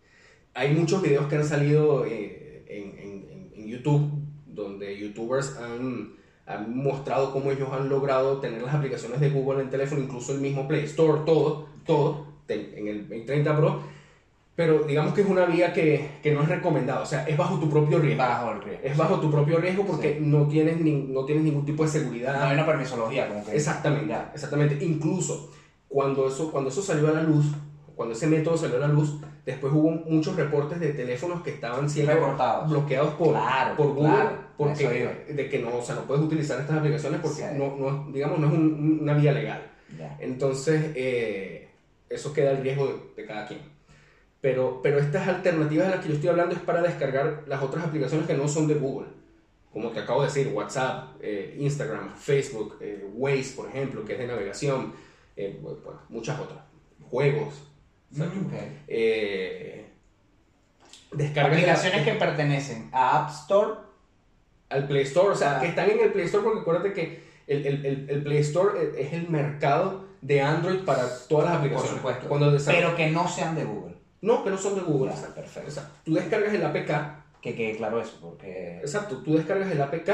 [0.54, 4.10] hay, muchos videos que han salido en, en, en YouTube
[4.46, 6.14] donde youtubers han,
[6.48, 10.40] han, mostrado cómo ellos han logrado tener las aplicaciones de Google en teléfono, incluso el
[10.40, 13.98] mismo Play Store, todo, todo, en el 30 Pro.
[14.58, 17.60] Pero digamos que es una vía que, que no es recomendada, o sea, es bajo
[17.60, 18.24] tu propio riesgo.
[18.24, 18.88] Bajo el riesgo.
[18.88, 22.36] Es bajo tu propio riesgo porque no, tienes ni, no tienes ningún tipo de seguridad.
[22.36, 23.54] No hay una permisología, como que.
[23.54, 24.84] Exactamente, exactamente.
[24.84, 25.52] Incluso
[25.86, 27.46] cuando eso, cuando eso salió a la luz,
[27.98, 31.90] cuando ese método salió a la luz, después hubo muchos reportes de teléfonos que estaban
[31.90, 32.14] siendo
[32.68, 33.34] bloqueados por,
[33.76, 37.76] por Google, porque de que no, o sea, no puedes utilizar estas aplicaciones porque no,
[37.76, 39.72] no, digamos, no es una vía legal.
[40.20, 41.70] Entonces, eh,
[42.08, 43.62] eso queda al riesgo de, cada quien.
[44.40, 47.84] Pero, pero estas alternativas de las que yo estoy hablando es para descargar las otras
[47.84, 49.08] aplicaciones que no son de Google.
[49.72, 54.20] Como te acabo de decir, WhatsApp, eh, Instagram, Facebook, eh, Waze, por ejemplo, que es
[54.20, 54.92] de navegación,
[56.08, 56.60] muchas otras.
[57.10, 57.67] Juegos.
[58.10, 59.86] Mm, okay.
[61.40, 63.88] Aplicaciones que pertenecen a App Store.
[64.70, 67.66] Al Play Store, o sea, que están en el Play Store porque acuérdate que el,
[67.66, 71.90] el, el, Play Store es el mercado de Android para todas las aplicaciones.
[71.92, 72.28] Por supuesto.
[72.28, 73.94] Cuando Pero que no sean de Google.
[74.20, 75.12] No, que no son de Google.
[75.34, 75.68] perfecto.
[75.68, 75.94] Exacto.
[76.04, 77.40] Tú descargas el APK.
[77.40, 78.78] Que quede claro eso, porque...
[78.78, 80.10] Exacto, tú descargas el APK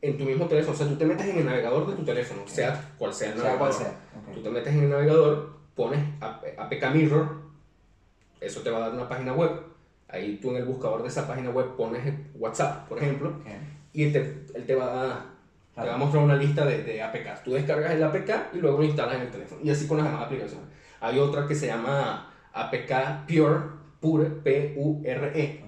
[0.00, 0.74] en tu mismo teléfono.
[0.74, 3.38] O sea, tú te metes en el navegador de tu teléfono, sea cual sea el
[3.38, 3.72] navegador.
[3.72, 3.94] Sea
[4.34, 7.42] Tú te metes en el navegador, pones APK Mirror,
[8.40, 9.50] eso te va a dar una página web.
[10.08, 12.02] Ahí tú en el buscador de esa página web pones
[12.34, 13.34] WhatsApp, por ejemplo,
[13.92, 15.26] y él te, él te va a
[15.74, 17.44] te va a mostrar una lista de, de APKs.
[17.44, 19.62] Tú descargas el APK y luego lo instalas en el teléfono.
[19.64, 20.66] Y así con las demás aplicaciones.
[21.00, 23.58] Hay otra que se llama APK Pure,
[23.98, 25.64] Pure, P-U-R-E.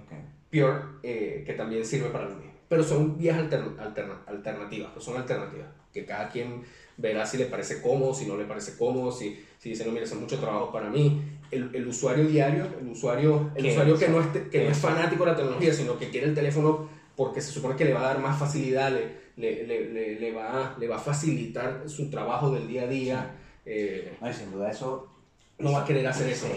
[0.50, 2.52] Pure, eh, que también sirve para lo mismo.
[2.68, 5.68] Pero son vías alternativas, pues son alternativas.
[5.92, 6.62] Que cada quien
[6.96, 10.04] verá si le parece cómodo, si no le parece cómodo, si, si dice, no, mira,
[10.04, 11.22] es mucho trabajo para mí.
[11.50, 15.24] El, el usuario diario, el usuario, el usuario que, no es, que no es fanático
[15.24, 18.14] de la tecnología, sino que quiere el teléfono porque se supone que le va a
[18.14, 22.66] dar más facilidad, le, le, le, le, va, le va a facilitar su trabajo del
[22.66, 23.37] día a día.
[23.64, 25.11] Eh, no, sin duda eso...
[25.59, 26.48] No va a querer hacer eso.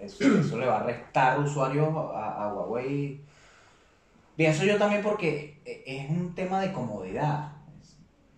[0.00, 3.20] Eso, eso, le va a restar usuarios a, a, Huawei.
[4.36, 7.51] Pienso yo también porque es un tema de comodidad.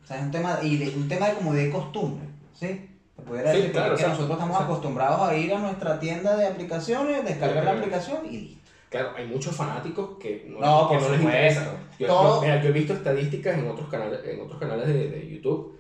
[0.04, 2.28] O sea, es un tema, y de, un tema de comodidad y costumbre.
[2.52, 2.90] ¿sí?
[3.16, 7.64] Te pudiera decir que nosotros estamos acostumbrados a ir a nuestra tienda de aplicaciones, descargar
[7.64, 8.70] la aplicación y listo.
[8.90, 11.76] Claro, hay muchos fanáticos que no, que no les interesa.
[11.98, 15.74] Yo, mira, yo he visto estadísticas en otros canales, en otros canales de, de YouTube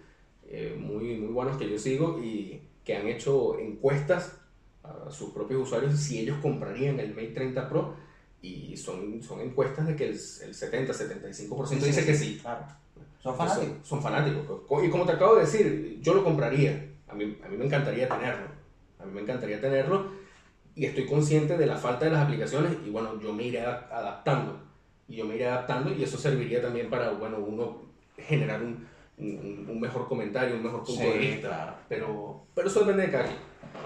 [0.56, 4.36] eh, muy, muy buenos que yo sigo y que han hecho encuestas
[4.84, 7.96] a sus propios usuarios si ellos comprarían el Mate 30 Pro
[8.40, 12.38] y son, son encuestas de que el, el 70-75% dice que sí.
[12.40, 12.66] Claro.
[13.22, 13.76] Son fanáticos.
[13.82, 14.44] Son, fanáticos.
[14.84, 16.90] Y como te acabo de decir, yo lo compraría.
[17.08, 18.46] A mí, a mí me encantaría tenerlo.
[18.98, 20.24] A mí me encantaría tenerlo
[20.76, 24.60] y estoy consciente de la falta de las aplicaciones y bueno, yo me iré adaptando
[25.08, 27.82] y yo me iré adaptando y eso serviría también para, bueno, uno
[28.16, 28.86] generar un,
[29.18, 33.38] un, mejor comentario, un mejor punto de vista, pero, pero eso depende de cada quien.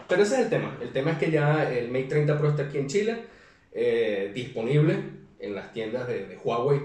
[0.09, 2.63] Pero ese es el tema, el tema es que ya el Mate 30 Pro está
[2.65, 3.25] aquí en Chile,
[3.73, 4.97] eh, disponible
[5.39, 6.81] en las tiendas de, de Huawei,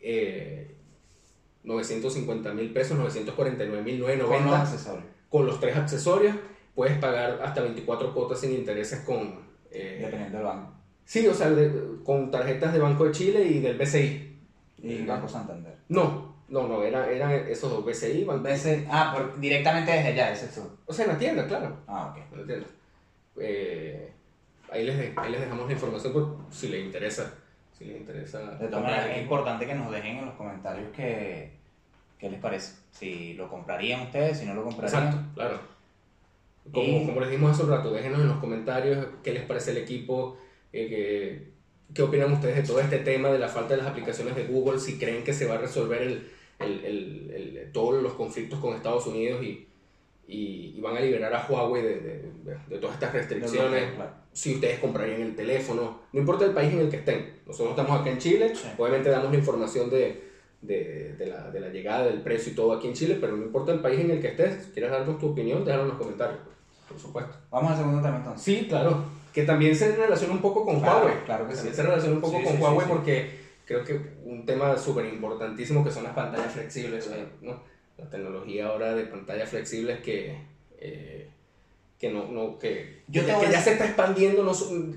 [0.00, 0.69] eh,
[1.64, 6.34] 950 mil pesos, 949 mil 990 con los tres accesorios
[6.74, 9.38] puedes pagar hasta 24 cuotas sin intereses con...
[9.70, 10.72] Eh, Dependiendo del banco.
[11.04, 11.50] Sí, o sea,
[12.04, 14.38] con tarjetas de Banco de Chile y del BCI.
[14.82, 15.76] ¿Y Banco Santander?
[15.88, 20.44] No, no, no, eran era esos dos, BCI, Banco BCI, Ah, directamente desde allá, es
[20.44, 20.78] eso.
[20.86, 21.76] O sea, en la tienda, claro.
[21.86, 22.32] Ah, ok.
[22.32, 22.66] En la tienda.
[23.38, 24.12] Eh,
[24.70, 27.34] ahí, les ahí les dejamos la información por si les interesa.
[27.80, 28.40] Si les interesa.
[28.56, 31.50] De todas maneras, es importante que nos dejen en los comentarios qué,
[32.18, 32.74] qué les parece.
[32.90, 35.04] Si lo comprarían ustedes, si no lo comprarían.
[35.06, 35.60] Exacto, claro.
[36.70, 39.78] Como, como les dimos hace un rato, déjenos en los comentarios qué les parece el
[39.78, 40.36] equipo,
[40.74, 41.48] eh, qué,
[41.94, 44.78] qué, opinan ustedes de todo este tema de la falta de las aplicaciones de Google,
[44.78, 49.06] si creen que se va a resolver el, el, el, todos los conflictos con Estados
[49.06, 49.69] Unidos y,
[50.30, 53.90] y, van a liberar a Huawei de, de, de, todas estas restricciones.
[54.32, 57.40] Si ustedes comprarían el teléfono, no importa el país en el que estén.
[57.46, 60.30] Nosotros estamos acá en Chile, obviamente damos la información de,
[60.62, 63.44] de, de, la, de, la, llegada, del precio y todo aquí en Chile, pero no
[63.44, 65.98] importa el país en el que estés, si quieres darnos tu opinión, déjalo en los
[65.98, 66.38] comentarios
[66.90, 67.36] por supuesto.
[67.50, 68.42] Vamos al segundo tema entonces.
[68.42, 69.04] Sí, claro.
[69.32, 71.24] Que también se relaciona un poco con Huawei.
[71.24, 75.06] Claro que también se relaciona un poco con Huawei porque creo que un tema súper
[75.06, 77.08] importantísimo que son las pantallas flexibles.
[77.40, 77.62] ¿no?
[78.00, 80.36] La tecnología ahora de pantallas flexibles que,
[80.78, 81.28] eh,
[81.98, 84.52] que, no, no, que, que, ya, se está expandiendo no,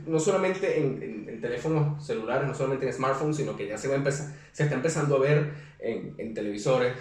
[0.08, 3.96] no solamente en, en, teléfonos celulares, no solamente en smartphones, sino que ya se, va
[3.96, 6.94] a empezar, se está empezando a ver en, en televisores.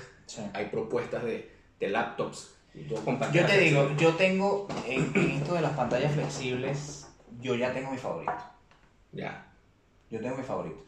[0.54, 6.12] Hay propuestas de, de laptops yo te digo, yo tengo, en, esto de las pantallas
[6.12, 7.06] flexibles,
[7.40, 8.32] yo ya tengo mi favorito.
[9.12, 9.46] Ya.
[10.10, 10.82] Yo tengo mi favorito.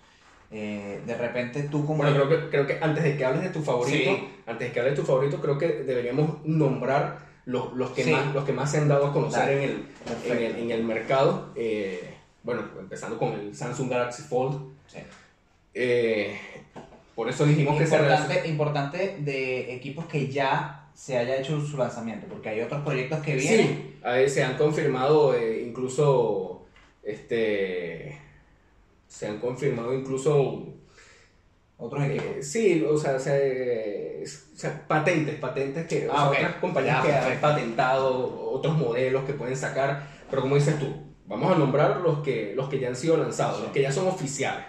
[0.57, 2.05] Eh, de repente tú como...
[2.05, 4.11] Bueno, creo que, creo que antes de que hables de tu favorito,
[4.47, 8.33] antes de que hables de tu favorito, creo que deberíamos nombrar los, los, que, más,
[8.33, 9.87] los que más se han dado a conocer en el,
[10.27, 11.51] en el, en el, mercado.
[11.57, 12.09] Eh,
[12.45, 14.61] bueno, empezando con el Samsung Galaxy Fold.
[14.87, 14.99] Sí.
[15.75, 16.39] Eh,
[17.17, 17.83] por eso dijimos que...
[17.83, 23.19] Importante, importante de equipos que ya se haya hecho su lanzamiento, porque hay otros proyectos
[23.25, 23.97] que vienen.
[24.05, 26.63] Sí, se han confirmado incluso,
[27.03, 28.21] este,
[29.15, 30.69] se han confirmado incluso
[31.77, 32.27] Otros equipos.
[32.37, 37.21] Eh, sí, o sea, o sea, patentes, patentes que o Ah, sea, otras compañías Ya,
[37.27, 40.87] que han patentado, otros modelos que pueden sacar, pero como dices tú,
[41.27, 43.63] vamos a nombrar los que, los que ya han sido lanzados, Sí.
[43.65, 44.65] los que ya son oficiales.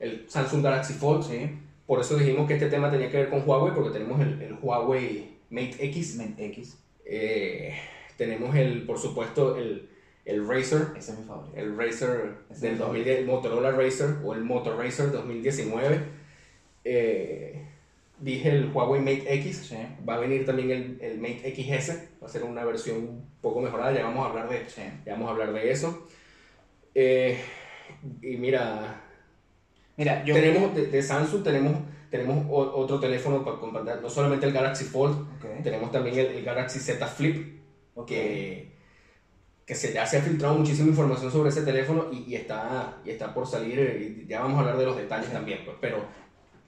[0.00, 1.50] El Samsung Galaxy Fold, Sí.
[1.86, 4.54] por eso dijimos que este tema tenía que ver con Huawei, porque tenemos el, el
[4.60, 6.78] Huawei Mate X, Mate X.
[7.06, 7.74] eh,
[8.16, 9.88] tenemos el, por supuesto, el,
[10.24, 11.56] el Razer, Ese es mi favorito.
[11.56, 15.98] el Razer Ese del es 2010, el Motorola Razer o el Moto Razer 2019.
[16.84, 17.62] Eh,
[18.20, 19.66] dije el Huawei Mate X.
[19.68, 19.76] Sí.
[20.08, 21.98] Va a venir también el, el Mate XS.
[22.22, 23.92] Va a ser una versión un poco mejorada.
[23.92, 24.82] Ya vamos a hablar de, Sí.
[25.04, 26.06] ya vamos a hablar de eso.
[26.94, 27.38] Eh,
[28.22, 29.00] y mira,
[29.96, 30.34] Mira, yo.
[30.34, 31.76] tenemos de, de Samsung tenemos,
[32.10, 34.00] tenemos otro teléfono para comprar.
[34.00, 35.26] No solamente el Galaxy Fold,
[35.62, 37.60] tenemos también el, el Galaxy Z Flip
[37.94, 38.10] ok.
[39.66, 42.94] Que, que se, ya se ha filtrado muchísima información sobre ese teléfono y, y está,
[43.04, 45.76] y está por salir, eh, y ya vamos a hablar de los detalles también, pues,
[45.80, 46.04] pero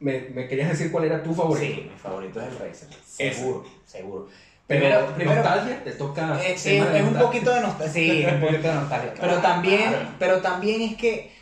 [0.01, 1.75] me, me querías decir cuál era tu favorito.
[1.75, 2.89] Sí, mi favorito es el Razer.
[3.19, 3.35] Ese.
[3.35, 4.29] Seguro, seguro.
[4.67, 6.41] Pero Primero- primero- nostalgia, te toca...
[6.45, 7.93] Eh, sí, es un poquito de nostalgia.
[7.93, 9.15] Sí, es un poquito de nostalgia.
[9.21, 11.33] Pero también, pero también es que,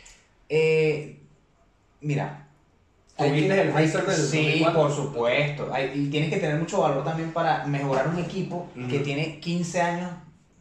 [0.47, 1.19] eh,
[2.01, 2.47] mira.
[3.17, 4.81] hay ¿Tuviste que- el Razer que- del Sí, 2004?
[4.81, 5.69] por supuesto.
[5.73, 9.03] Hay- y tienes que tener mucho valor también para mejorar un equipo que Ujú.
[9.03, 10.11] tiene 15 años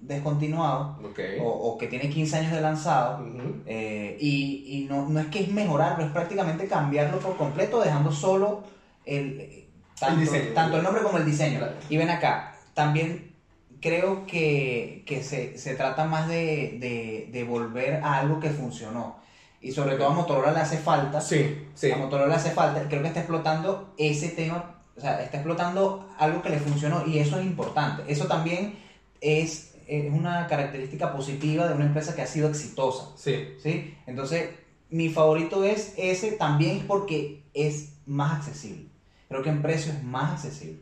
[0.06, 0.98] descontinuado
[1.40, 3.24] o, o que tiene 15 años de lanzado.
[3.66, 8.12] Eh, y y no, no es que es mejorarlo, es prácticamente cambiarlo por completo, dejando
[8.12, 8.64] solo
[9.04, 10.52] el, eh, tanto, diseño.
[10.54, 11.58] tanto el nombre como el diseño.
[11.58, 11.74] Claro.
[11.88, 13.34] Y ven acá, también
[13.80, 19.16] creo que, que se, se trata más de, de, de volver a algo que funcionó.
[19.60, 21.20] Y sobre todo a Motorola le hace falta.
[21.20, 21.90] Sí, sí.
[21.90, 22.86] A Motorola le hace falta.
[22.88, 24.82] Creo que está explotando ese tema.
[24.96, 28.04] O sea, está explotando algo que le funcionó y eso es importante.
[28.06, 28.78] Eso también
[29.20, 33.10] es, es una característica positiva de una empresa que ha sido exitosa.
[33.16, 33.48] Sí.
[33.62, 33.94] ¿sí?
[34.06, 34.50] Entonces,
[34.90, 38.86] mi favorito es ese también porque es más accesible.
[39.28, 40.80] Creo que en precio es más accesible.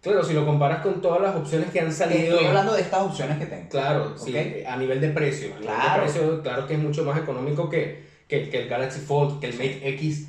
[0.00, 2.32] Claro, si lo comparas con todas las opciones que han salido...
[2.34, 3.68] Estoy hablando de estas opciones que tengo.
[3.68, 4.34] Claro, sí,
[4.66, 5.54] a nivel de precio.
[5.54, 6.02] A nivel Claro.
[6.02, 9.46] de precio, claro que es mucho más económico que, que, que el Galaxy Fold, que
[9.46, 10.28] el Mate X.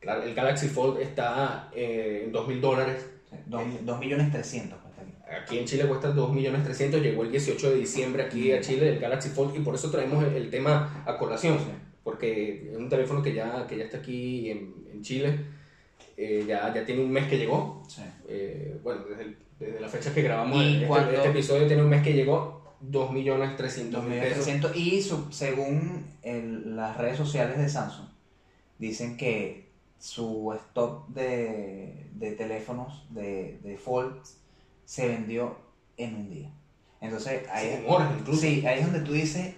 [0.00, 3.06] Claro, el Galaxy Fold está eh, en 2.000 dólares.
[3.46, 4.79] Dos- dos millones trescientos cuesta
[5.30, 5.58] aquí.
[5.58, 9.56] En Chile cuesta 2.300.000, llegó el 18 de diciembre aquí a Chile el Galaxy Fold
[9.56, 11.58] y por eso traemos el, el tema a colación,
[12.04, 15.38] porque es un teléfono que ya, que ya está aquí en, en Chile,
[16.16, 18.02] eh, ya, ya tiene un mes que llegó, Sí.
[18.28, 21.88] eh, bueno, desde, el- desde la fecha que grabamos Y este, este episodio tiene un
[21.90, 24.46] mes que llegó, 2.300.000 pesos.
[24.46, 28.06] 2.300.000 y según el- las redes sociales de Samsung
[28.78, 34.16] dicen que su stock de, de teléfonos de, de Fold
[34.90, 35.56] se vendió
[35.96, 36.48] en un día.
[37.00, 38.40] Entonces ahí, Sí, en horas incluso.
[38.40, 39.54] sí, ahí es donde tú dices,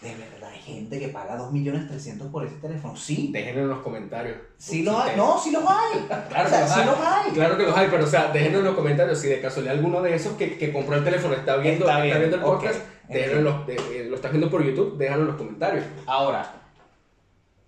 [0.00, 2.96] de verdad hay gente que paga 2.300.000 por ese teléfono.
[2.96, 4.38] Sí, Déjenlo en los comentarios.
[4.58, 5.16] sí los hay.
[5.16, 6.00] No, sí los hay.
[6.28, 6.86] Claro o sea, que los sí hay.
[6.86, 7.30] los hay.
[7.32, 10.02] Claro que los hay, pero o sea, déjenlo en los comentarios si de casualidad alguno
[10.02, 13.44] de esos que, que compró el teléfono está viendo, Está viendo el podcast, déjenlo en
[13.44, 15.84] los- de- eh, lo estás viendo por YouTube, déjalo en los comentarios.
[16.06, 16.61] Ahora,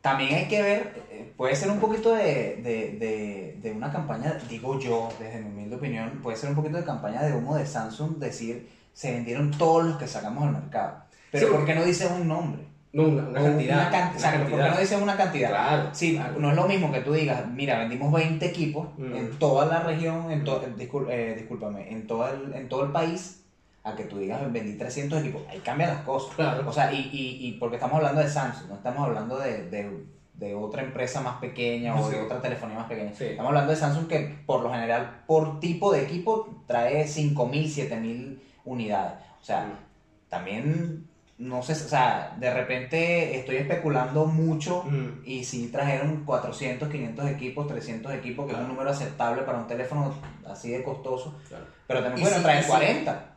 [0.04, 4.36] también hay que ver, eh, puede ser un poquito de, de, de, de una campaña,
[4.50, 7.64] digo yo, desde mi humilde opinión, puede ser un poquito de campaña de humo de
[7.64, 10.96] Samsung, decir, se vendieron todos los que sacamos al mercado.
[11.32, 12.64] Pero Sí, ¿por qué no dices un nombre?
[12.92, 13.76] No, una, una O cantidad.
[13.78, 15.48] Una can- una exacto, ¿por qué no dices una cantidad?
[15.48, 16.34] Claro, Sí, claro.
[16.38, 19.14] no es lo mismo que tú digas, mira, vendimos 20 equipos Mm.
[19.16, 20.62] en toda la región, en to-
[21.08, 23.40] eh, discúlpame, en todo, el, en todo el país,
[23.84, 25.42] a que tú digas, vendí 300 equipos.
[25.50, 26.34] Ahí cambian las cosas.
[26.34, 26.68] Claro.
[26.68, 30.04] O sea, y, y, y porque estamos hablando de Samsung, no estamos hablando de, de,
[30.34, 33.12] de otra empresa más pequeña o de otra telefonía más pequeña.
[33.14, 33.24] Sí.
[33.24, 38.38] Estamos hablando de Samsung que por lo general, por tipo de equipo, trae 5.000, 7.000
[38.64, 39.18] unidades.
[39.40, 40.30] O sea, Mm.
[40.30, 45.20] también, no sé, o sea, de repente estoy especulando mucho Mm.
[45.26, 49.66] y si trajeron 400, 500 equipos, 300 equipos, que es un número aceptable para un
[49.66, 50.14] teléfono
[50.48, 51.66] así de costoso, Claro.
[51.86, 53.30] pero también pueden si- traer y si- 40.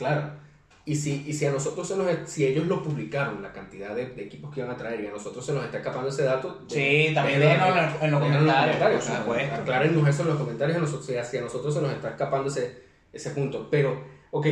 [0.00, 0.40] Claro.
[0.86, 4.06] Y si, y si a nosotros se nos, si ellos lo publicaron, la cantidad de,
[4.10, 6.64] de equipos que iban a traer, y a nosotros se nos está escapando ese dato,
[6.68, 9.54] Sí, también déjenlo en, en los comentarios, por supuesto.
[9.54, 12.08] Aclárennos eso en los comentarios, a nosotros, si a- si a nosotros se nos está
[12.10, 12.82] escapando ese,
[13.12, 13.68] ese punto.
[13.70, 14.46] Pero, ok,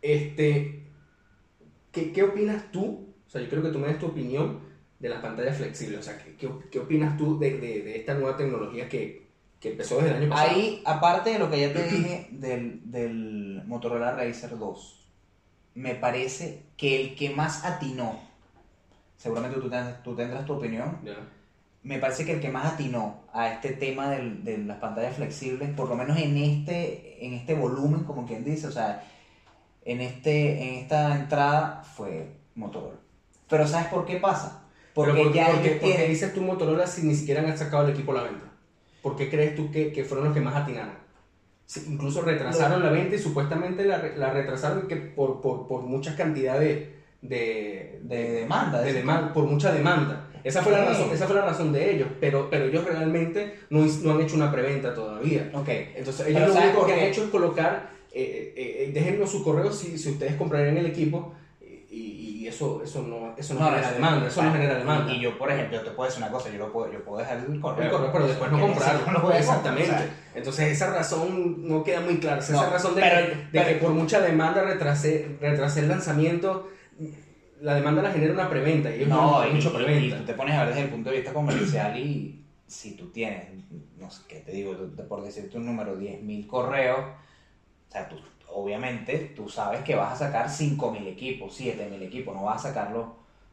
[0.00, 0.84] este,
[1.90, 3.08] ¿qué, ¿qué opinas tú?
[3.26, 4.60] O sea, yo creo que tú me des tu opinión
[4.98, 6.00] de las pantallas flexibles.
[6.00, 9.21] O sea, ¿qué, qué, qué opinas tú de, de, de esta nueva tecnología que,
[9.62, 10.50] que empezó desde el año pasado?
[10.50, 15.06] Ahí, aparte de lo que ya te dije del, del Motorola Racer 2,
[15.74, 18.18] me parece que el que más atinó,
[19.16, 21.14] seguramente tú tendrás, tú tendrás tu opinión, Ya.
[21.84, 25.70] me parece que el que más atinó a este tema del- de las pantallas flexibles,
[25.70, 29.02] por lo menos en este, en este volumen, como quien dice, o sea,
[29.84, 32.98] en, este, en esta entrada fue Motorola.
[33.48, 34.62] Pero ¿sabes por qué pasa?
[34.94, 38.12] Porque Pero ya porque, porque dices tú Motorola si ni siquiera han sacado el equipo
[38.12, 38.51] a la venta?
[39.02, 40.94] ¿Por qué crees tú que, que fueron los que más atinaron?
[41.66, 46.16] Sí, incluso retrasaron la venta y supuestamente la, la retrasaron que por, por, por mucha
[46.16, 48.80] cantidad de, de, de demanda.
[48.82, 50.28] de de- demanda, por mucha demanda.
[50.44, 53.86] Esa fue, la razón, esa fue la razón de ellos, pero, pero ellos realmente no,
[54.02, 55.50] no han hecho una preventa todavía.
[55.54, 55.68] Ok.
[55.94, 59.30] Entonces Pero ellos lo ¿sabes único que han hecho es colocar, eh, eh, eh, déjennos
[59.30, 61.32] su correo si, si ustedes comprarían el equipo
[62.54, 65.12] eso, eso no, eso no, genera eso- demanda, eso no genera demanda.
[65.12, 67.38] Y, yo, por ejemplo, te puedo decir una cosa, yo, lo puedo, yo puedo dejar
[67.38, 67.84] el correo.
[67.86, 69.00] El correo, pero después no comprarlo.
[69.12, 69.86] no comprar, Exactamente.
[69.90, 72.36] sea, Entonces esa razón no queda muy clara.
[72.36, 75.88] No, esa razón de, pero- que, de pero- que por mucha demanda retrasé, retrasé el
[75.88, 76.68] lanzamiento,
[77.60, 80.16] la demanda la genera una preventa y no, No, y, hecho y- preventa.
[80.16, 83.10] y tú te pones a ver desde el punto de vista comercial y si tú
[83.10, 83.44] tienes,
[83.98, 84.74] no sé qué te digo,
[85.08, 86.98] por decirte un número, 10.000 correos,
[87.88, 88.16] o sea, tú,
[88.54, 92.92] obviamente tú sabes que vas a sacar 5.000 equipos, 7.000 equipos, no vas a sacar
[92.92, 93.06] los,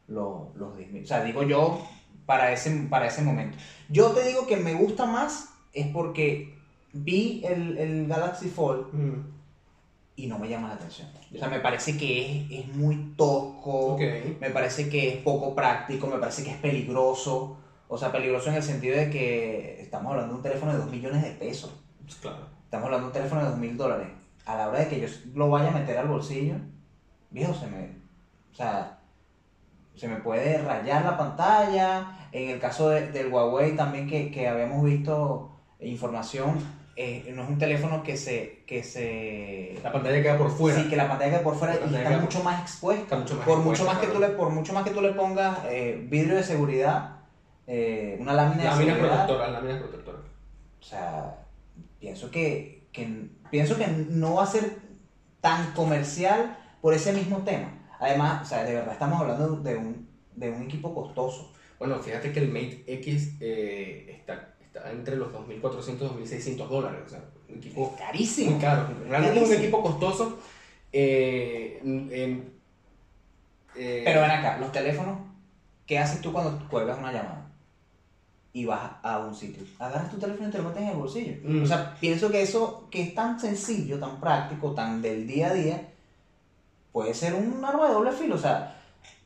[0.08, 1.04] los, los 10.000.
[1.04, 1.82] O sea, digo yo
[2.26, 3.58] para ese, para ese momento.
[3.90, 6.56] Yo te digo que me gusta más es porque
[6.94, 9.40] vi el, el Galaxy Fold Mm,
[10.16, 11.08] y no me llama la atención.
[11.34, 16.08] O sea, me parece que es, es muy tosco, me parece que es poco práctico,
[16.08, 17.58] me parece que es peligroso.
[17.88, 20.92] O sea, peligroso en el sentido de que estamos hablando de un teléfono de 2
[20.92, 21.72] millones de pesos.
[22.04, 22.46] Pues claro.
[22.66, 24.08] Estamos hablando de un teléfono de 2 mil dólares.
[24.46, 26.56] A la hora de que yo lo vaya a meter al bolsillo,
[27.30, 28.00] viejo, se me.
[28.52, 29.00] O sea,
[29.96, 32.28] se me puede rayar la pantalla.
[32.32, 36.58] En el caso de- del Huawei también que, que habíamos visto información,
[36.96, 38.64] eh, no es un teléfono que se.
[38.66, 40.82] Que se La pantalla queda por fuera.
[40.82, 43.04] Sí, que la pantalla queda por fuera La y está mucho más expuesta.
[43.04, 45.02] Está mucho más por, expuesta, mucho más que tú le, por mucho más que tú
[45.02, 47.18] le pongas eh, vidrio de seguridad,
[47.68, 49.26] eh, una lámina de Láminas seguridad.
[49.26, 50.22] protectoras, láminas protectoras.
[50.80, 51.46] O sea,
[52.00, 54.78] pienso que, que- pienso que no va a ser
[55.42, 57.72] tan comercial por ese mismo tema.
[58.00, 61.52] Además, o sea, de verdad estamos hablando de un, de un equipo costoso.
[61.78, 67.02] Bueno, fíjate que el Mate X eh, está, está entre los 2.400 y 2.600 dólares.
[67.06, 68.52] O sea, un equipo Carísimo.
[68.52, 68.88] muy caro.
[69.08, 70.40] Realmente es un equipo costoso.
[70.92, 71.80] eh,
[73.76, 75.20] eh, Pero ven acá, los teléfonos,
[75.86, 77.49] ¿qué haces tú cuando cuelgas una llamada?
[78.52, 79.64] Y vas a un sitio.
[79.78, 81.34] Agarras tu teléfono y te lo metes en el bolsillo.
[81.44, 81.64] Mm.
[81.64, 85.54] O sea, pienso que eso, que es tan sencillo, tan práctico, tan del día a
[85.54, 85.88] día,
[86.92, 88.36] puede ser un arma de doble filo.
[88.36, 88.76] O sea,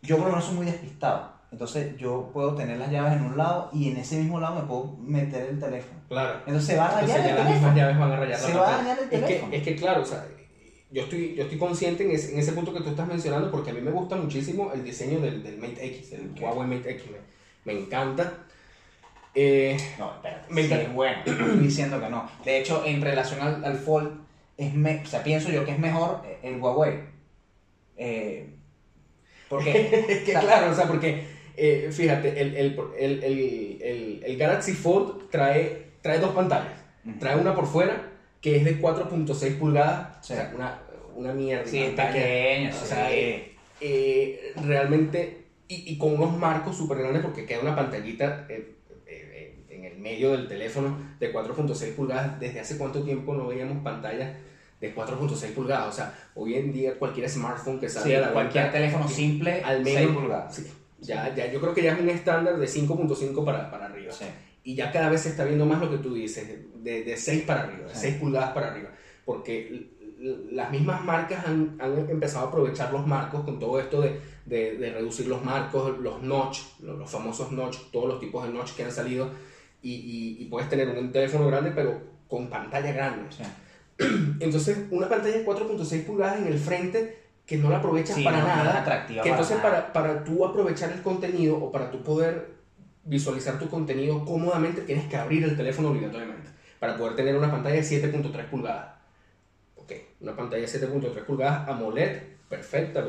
[0.02, 1.32] yo por lo menos soy muy despistado.
[1.52, 4.68] Entonces yo puedo tener las llaves en un lado y en ese mismo lado me
[4.68, 6.00] puedo meter el teléfono.
[6.10, 6.40] Claro.
[6.48, 7.76] Entonces se va a rayar Entonces ya el las mismas teléfono.
[7.78, 9.52] llaves van a rayar la Se va a dañar el Es teléfono.
[9.52, 10.26] que, es que claro, o sea,
[10.92, 13.70] yo estoy, yo estoy consciente en ese, en ese punto que tú estás mencionando porque
[13.70, 16.42] a mí me gusta muchísimo el diseño del, del Mate X, el Ok.
[16.42, 17.06] Huawei Mate X.
[17.66, 18.34] Me, me encanta.
[19.36, 20.54] Eh, No, espérate.
[20.54, 21.18] Me sí, bueno.
[21.60, 22.30] Diciendo que no.
[22.46, 24.20] De hecho, en relación al, al Fold,
[24.58, 27.00] es me, o sea, pienso yo que es mejor el Huawei.
[27.98, 28.48] Eh,
[29.50, 30.06] porque.
[30.10, 31.26] Es que o sea, claro, o sea, porque
[31.56, 36.80] eh, fíjate, el, el, el, el, Galaxy Fold trae, trae dos pantallas.
[37.20, 38.10] Trae una por fuera
[38.42, 40.34] que es de 4.6 pulgadas, Sí.
[40.34, 40.80] o sea, una,
[41.16, 41.66] una mierda.
[41.66, 42.72] Sí, es pequeño.
[42.82, 47.76] O sea, eh, eh, realmente, y, y con unos marcos súper grandes porque queda una
[47.76, 48.74] pantallita eh, eh, eh,
[49.86, 52.40] en el medio del teléfono de 4.6 pulgadas.
[52.40, 54.32] ¿Desde hace cuánto tiempo no veíamos pantallas
[54.80, 55.88] de 4.6 pulgadas?
[55.90, 59.08] O sea, hoy en día cualquier smartphone que salga Sí, a la cualquier venta, teléfono
[59.08, 60.56] simple, al 6 menos, pulgadas.
[60.56, 60.68] sí,
[61.02, 64.14] ya, ya, yo creo que ya es un estándar de 5.5 para, para arriba.
[64.14, 64.26] Sí.
[64.64, 67.44] Y ya cada vez se está viendo más lo que tú dices, de, de 6
[67.44, 68.02] para arriba, de Sí.
[68.02, 68.90] 6 pulgadas para arriba.
[69.26, 69.90] Porque
[70.52, 74.78] las mismas marcas han, han empezado a aprovechar los marcos con todo esto de, de,
[74.78, 78.72] de reducir los marcos, los notch, los, los famosos notch, todos los tipos de notch
[78.72, 79.30] que han salido.
[79.84, 83.24] Y, y- y puedes tener un teléfono grande, pero con pantalla grande.
[83.30, 83.44] Sí.
[84.40, 88.38] Entonces, una pantalla de 4.6 pulgadas en el frente que no la aprovechas Sí, para
[88.40, 88.82] no, no es nada.
[88.82, 89.94] atractiva que para entonces, nada.
[89.94, 92.54] para, para tú aprovechar el contenido o para tú poder
[93.04, 97.76] visualizar tu contenido cómodamente, tienes que abrir el teléfono obligatoriamente para poder tener una pantalla
[97.76, 98.96] de 7.3 pulgadas.
[99.76, 103.06] Ok, una pantalla de 7.3 pulgadas AMOLED, perfecta.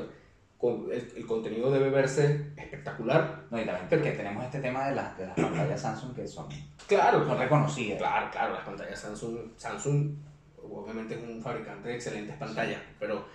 [0.71, 3.43] El, el contenido debe verse espectacular.
[3.51, 6.27] No, y también Pero- porque tenemos este tema de las, de las pantallas Samsung que
[6.27, 6.47] son,
[6.87, 7.99] Claro, son reconocidas.
[7.99, 10.11] Claro, claro, las pantallas Samsung, Samsung
[10.63, 13.27] obviamente es un fabricante de excelentes pantallas, pero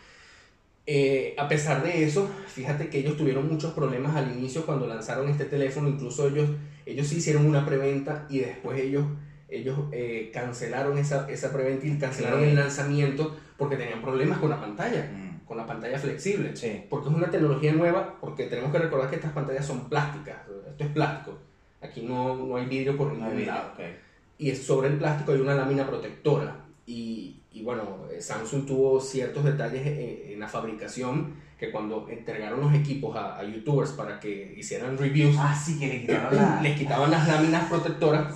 [0.86, 5.30] eh, a pesar de eso, fíjate que ellos tuvieron muchos problemas al inicio cuando lanzaron
[5.30, 6.50] este teléfono, incluso ellos,
[6.86, 9.06] ellos sí hicieron una preventa y después ellos,
[9.50, 12.48] ellos eh, cancelaron esa, esa preventa y cancelaron Sí.
[12.50, 16.56] el lanzamiento porque tenían problemas con la pantalla, Mm, con la pantalla flexible.
[16.56, 16.86] Sí.
[16.88, 20.38] Porque es una tecnología nueva, porque tenemos que recordar que estas pantallas son plásticas,
[20.70, 21.40] esto es plástico,
[21.82, 23.80] aquí no, no hay vidrio por No ningún video, lado ok.
[24.38, 26.66] y sobre el plástico hay una lámina protectora.
[26.86, 32.62] Y, y bueno, eh, Samsung tuvo ciertos detalles en, en, la fabricación que cuando entregaron
[32.62, 36.62] los equipos a, a, youtubers para que hicieran reviews, ah, sí, que le quitaron la...
[36.64, 38.36] les quitaban las láminas protectoras,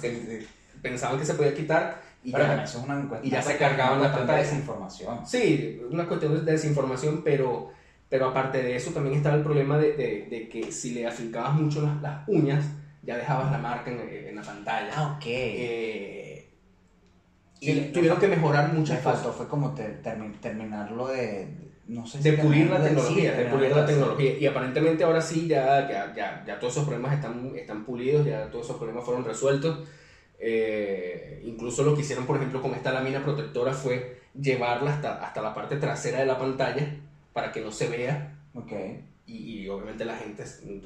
[0.81, 4.11] pensaban que se podía quitar y ya, eso es una, y ya se cargaban la
[4.11, 4.39] pantalla.
[4.39, 5.25] desinformación.
[5.25, 7.71] Sí, una cuestión de desinformación, pero,
[8.09, 11.53] pero aparte de eso también estaba el problema de, de, de que si le afincabas
[11.53, 12.65] mucho las, las, uñas,
[13.01, 14.91] ya dejabas la marca en, en la pantalla.
[14.95, 15.25] Ah, ok.
[15.25, 16.49] Eh,
[17.59, 20.01] y tuvieron que mejorar muchas me faltó, fue como ter,
[20.41, 21.47] terminarlo de,
[21.87, 24.37] no sé de pulir la tecnología, de, pulir la tecnología.
[24.37, 28.49] Y aparentemente ahora sí, ya, ya, ya, ya, todos esos problemas están, están pulidos, ya
[28.49, 29.87] todos esos problemas fueron resueltos.
[30.45, 35.41] Eh, incluso lo que hicieron, por ejemplo, con esta lámina protectora fue llevarla hasta, hasta
[35.41, 36.97] la parte trasera de la pantalla
[37.31, 38.37] para que no se vea.
[38.53, 39.05] Okay.
[39.25, 40.43] Y, y obviamente la gente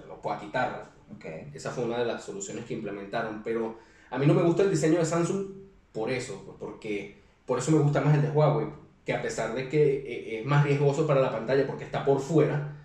[0.08, 0.91] no pueda quitarla.
[1.16, 1.49] Okay.
[1.55, 3.41] Esa fue una de las soluciones que implementaron.
[3.43, 3.80] Pero
[4.12, 5.47] a mí no me gusta el diseño de Samsung
[5.91, 8.68] por eso, porque por eso me gusta más el de Huawei,
[9.05, 12.20] que a pesar de que eh, es más riesgoso para la pantalla porque está por
[12.20, 12.76] fuera,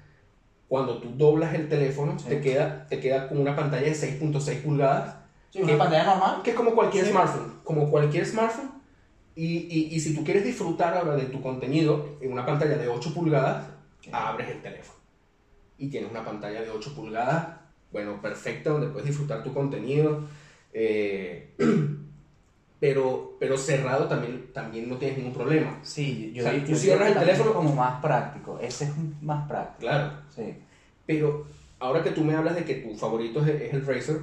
[0.69, 5.22] cuando tú doblas el teléfono te, queda, te queda con una pantalla de 6.6 pulgadas
[5.53, 6.43] Sí, una pantalla normal.
[6.43, 7.61] Que es como cualquier smartphone.
[7.63, 8.71] Como cualquier smartphone.
[9.35, 12.89] Y, y, y, si tú quieres disfrutar ahora de tu contenido en una pantalla de
[12.89, 13.67] 8 pulgadas,
[14.11, 14.99] abres el teléfono.
[15.79, 17.49] Y tienes una pantalla de 8 pulgadas,
[17.91, 20.25] bueno, perfecta, donde puedes disfrutar tu contenido.
[20.73, 21.55] Eh,
[22.81, 25.79] pero, pero cerrado también, también no tienes ningún problema.
[25.83, 28.59] Sí, yo, o sea, yo, tú cierras el teléfono como más práctico.
[28.59, 28.93] Ese es
[29.23, 29.81] más práctico.
[29.81, 30.13] Claro.
[30.35, 30.57] Sí.
[31.07, 31.47] Pero
[31.79, 34.21] ahora que tú me hablas de que tu favorito es, es el Razer,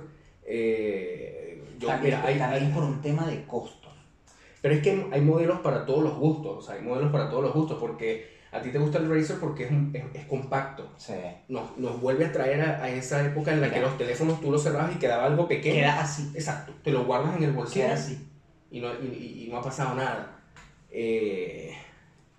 [0.52, 3.94] eh, yo, también, mira, hay, también por un tema de costos.
[4.62, 7.44] Pero es que hay modelos para todos los gustos, o sea, hay modelos para todos
[7.44, 10.90] los gustos, porque a ti te gusta el Razer porque es, es, es compacto.
[10.98, 11.14] Sí.
[11.48, 14.52] Nos, nos, vuelve a traer a, a esa época en la que los teléfonos tú
[14.52, 15.76] los cerrabas y quedaba algo pequeño.
[15.76, 16.32] Queda así.
[16.34, 16.74] Exacto.
[16.84, 17.86] Te lo guardas en el bolsillo.
[17.86, 18.28] Queda así.
[18.72, 20.40] Y no, y, y no ha pasado nada.
[20.92, 21.72] Eh,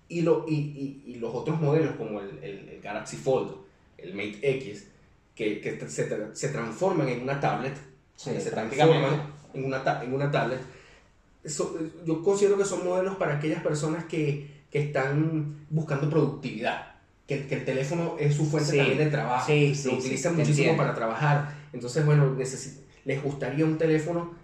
[0.09, 3.53] y, lo, y, los otros modelos como el, el, el, Galaxy Fold,
[3.97, 4.89] el Mate X,
[5.33, 7.90] que, que se, se transforman en una tablet
[8.23, 10.59] Sí, se transforman en una, en una tablet.
[11.43, 16.93] Eso, yo considero que son modelos para aquellas personas que, que están buscando productividad,
[17.27, 20.35] que, que, el teléfono es su fuente sí, también de trabajo, sí, sí, lo utilizan
[20.35, 21.55] muchísimo para trabajar.
[21.73, 22.35] Entonces, bueno,
[23.05, 24.35] les gustaría un teléfono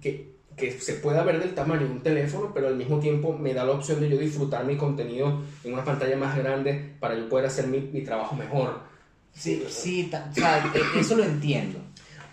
[0.00, 3.54] que, que se pueda ver del tamaño de un teléfono, pero al mismo tiempo me
[3.54, 7.28] da la opción de yo disfrutar mi contenido en una pantalla más grande para yo
[7.28, 8.80] poder hacer mi, mi trabajo mejor.
[9.32, 11.78] Sí, sí, o sea, eso lo entiendo.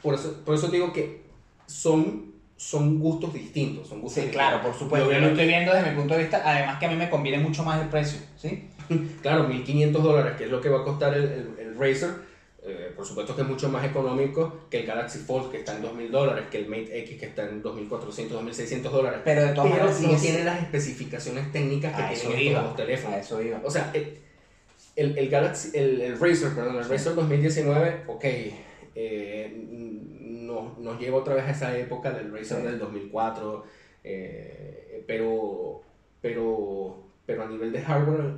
[0.01, 1.21] Por eso, por eso digo que
[1.65, 3.87] son, son gustos distintos.
[3.87, 4.49] Son gustos sí, distintos.
[4.49, 5.11] claro, por supuesto.
[5.11, 6.41] Yo lo estoy viendo desde mi punto de vista.
[6.43, 8.19] Además que a mí me conviene mucho más el precio.
[8.37, 8.67] ¿sí?
[9.21, 12.29] claro, 1.500 dólares, que es lo que va a costar el, el, el Razer.
[12.61, 15.83] Eh, por supuesto que es mucho más económico que el Galaxy Fold, que está en
[15.83, 19.19] 2.000 dólares, que el Mate X, que está en 2.400, 2.600 dólares.
[19.23, 23.15] Pero de todas maneras no tiene las especificaciones técnicas que a tienen estos teléfonos.
[23.15, 23.61] A eso iba.
[23.63, 28.25] O sea, el, el, Galaxy, el, el Razer, perdón, el Razer 2019, ok,
[28.95, 29.53] eh,
[30.21, 32.67] nos, nos, lleva otra vez a esa época del Razer sí.
[32.67, 33.63] del 2004,
[34.03, 35.81] eh, pero,
[36.21, 38.37] pero, pero a nivel de hardware,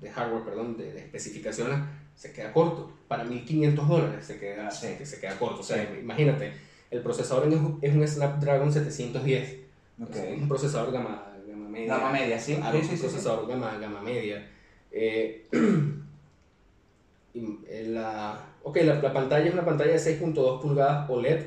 [0.00, 1.78] de hardware, perdón, de, de especificaciones,
[2.14, 2.92] se queda corto.
[3.08, 4.88] Para 1.500 dólares se queda, Sí.
[4.98, 5.60] se, se queda corto.
[5.60, 6.52] O sea, imagínate,
[6.90, 7.48] el procesador
[7.80, 9.60] es un, Snapdragon 710.
[10.00, 10.10] Ok.
[10.10, 11.96] O sea, es un procesador gama, gama media.
[11.96, 12.54] Gama media, sí.
[12.54, 13.02] Sí, un sí, sí, sí.
[13.02, 14.46] procesador Gama, gama media.
[14.90, 15.46] Eh,
[17.34, 21.46] y la, ok, la, la pantalla es una pantalla de 6.2 pulgadas OLED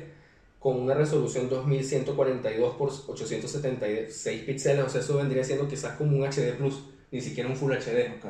[0.58, 6.24] con una resolución 2142 por 876 píxeles, o sea, eso vendría siendo quizás como un
[6.24, 8.16] HD Plus, ni siquiera un Full HD.
[8.18, 8.26] Ok.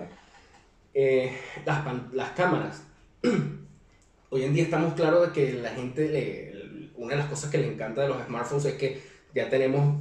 [0.95, 1.32] Eh,
[1.64, 2.82] las, cámaras.
[4.30, 7.59] Hoy en día estamos claros de que la gente, le, una de las cosas que
[7.59, 9.03] le encanta de los smartphones es que
[9.34, 9.97] ya tenemos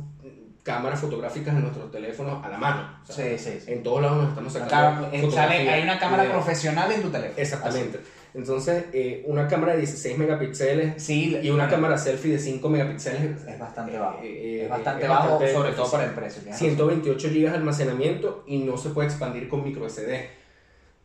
[0.63, 2.99] cámaras fotográficas en nuestros teléfonos a la mano.
[3.07, 3.71] O sea, Sí, sí, sí.
[3.71, 5.31] En todos lados nos estamos Acá, sacando.
[5.31, 7.37] sale- hay una cámara profesional en tu teléfono.
[7.37, 7.99] Exactamente.
[8.35, 11.01] Entonces, eh, una cámara de 16 megapíxeles.
[11.01, 13.43] Sí, y una cámara selfie de 5 megapíxeles.
[13.47, 14.19] Es bastante bajo.
[14.21, 16.41] eh, eh, es bastante es bajo, bastante sobre todo para el precio.
[16.41, 16.75] tienes razón.
[16.75, 20.29] 128 GB de almacenamiento y no se puede expandir con micro SD.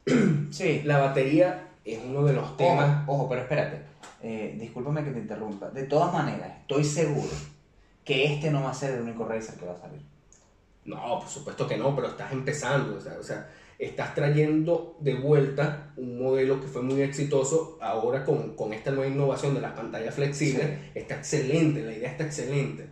[0.50, 0.82] Sí.
[0.84, 3.04] La batería es uno de los temas.
[3.06, 3.82] Ojo, ojo, pero espérate.
[4.22, 5.70] Eh, discúlpame que te interrumpa.
[5.70, 7.28] De todas maneras, estoy seguro
[8.04, 10.02] que este no va a ser el único Razer que va a salir.
[10.84, 12.96] No, por supuesto que no, pero estás empezando.
[12.96, 13.48] O sea, o sea,
[13.80, 19.10] estás trayendo de vuelta un modelo que fue muy exitoso ahora con, con esta nueva
[19.10, 20.66] innovación de las pantallas flexibles.
[20.94, 22.86] Está excelente, la idea está excelente.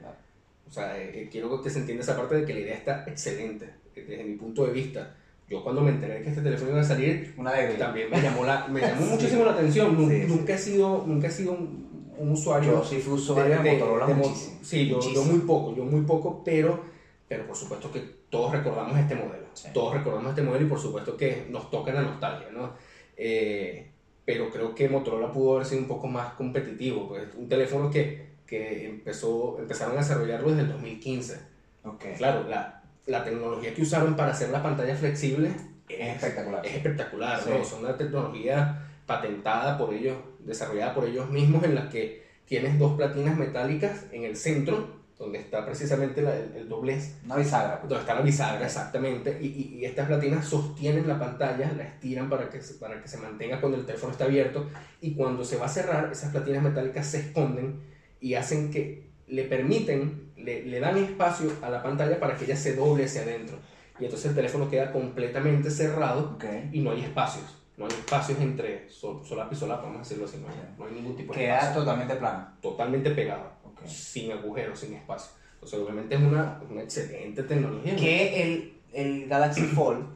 [0.66, 3.66] O sea, eh, quiero que se entienda esa parte de que la idea está excelente,
[3.94, 5.14] eh, desde mi punto de vista.
[5.48, 8.66] Yo cuando me enteré que este teléfono iba a salir, Una también me llamó, la,
[8.68, 9.10] me llamó Sí.
[9.12, 9.96] muchísimo la atención.
[10.08, 10.26] Sí, sí.
[10.28, 14.06] nunca, He sido, nunca he sido un, un usuario Yo sí fui usuario de, Motorola
[14.06, 14.58] de mo- muchísimo.
[14.62, 16.82] Sí, yo, yo muy poco, yo muy poco, pero,
[17.28, 18.00] pero por supuesto que
[18.30, 19.46] todos recordamos este modelo.
[19.74, 22.72] Todos recordamos este modelo y por supuesto que nos toca la nostalgia, ¿no?
[23.16, 23.90] Eh,
[24.24, 28.28] pero creo que Motorola pudo haber sido un poco más competitivo, pues un teléfono que,
[28.46, 31.40] que empezó, empezaron a desarrollarlo desde el 2015.
[31.84, 32.14] Okay.
[32.14, 35.50] Claro, la, la tecnología que usaron para hacer la pantalla flexible
[35.88, 36.64] es, espectacular.
[36.64, 37.64] Es espectacular, ¿no?
[37.64, 42.96] Son una tecnología patentada por ellos, desarrollada por ellos mismos, en la que tienes dos
[42.96, 47.18] platinas metálicas en el centro donde está precisamente el, doblez.
[47.24, 47.80] Una bisagra.
[47.80, 49.36] Donde está la bisagra, exactamente.
[49.40, 53.60] Y, y, estas platinas sostienen la pantalla, la estiran para que, para que se mantenga
[53.60, 54.68] cuando el teléfono está abierto.
[55.00, 57.80] Y cuando se va a cerrar, esas platinas metálicas se esconden
[58.20, 62.56] y hacen que le permiten, le, le dan espacio a la pantalla para que ella
[62.56, 63.58] se doble hacia adentro.
[63.98, 66.38] Y entonces el teléfono queda completamente cerrado
[66.70, 67.56] y no hay espacios.
[67.76, 70.36] No hay espacios entre sol, solapa y solapa, vamos a decirlo así.
[70.78, 72.48] No hay, ningún tipo de Queda totalmente plano.
[72.60, 75.32] Totalmente pegado sin agujeros, sin espacio.
[75.54, 77.96] Entonces, obviamente es una, una excelente tecnología.
[77.96, 80.06] Que el, el Galaxy Fold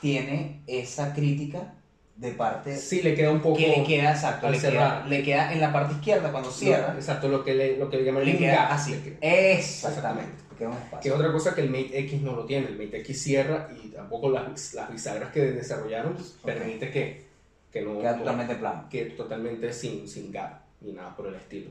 [0.00, 1.74] tiene esa crítica
[2.16, 2.76] de parte.
[2.76, 3.56] Sí, le queda un poco.
[3.56, 6.94] Que le queda, exacto, le queda, le queda, en la parte izquierda cuando cierra.
[6.94, 8.94] exacto, lo que le, lo que le llaman le queda así.
[9.20, 10.42] Exactamente.
[10.58, 11.00] Queda un espacio.
[11.00, 12.68] Que es otra cosa que el Mate X no lo tiene.
[12.68, 17.24] El Mate X cierra y tampoco las, las bisagras que desarrollaron permite que,
[17.72, 17.98] que no.
[17.98, 18.88] Queda totalmente plano.
[18.90, 21.70] Que totalmente sin, sin gap ni nada por el estilo.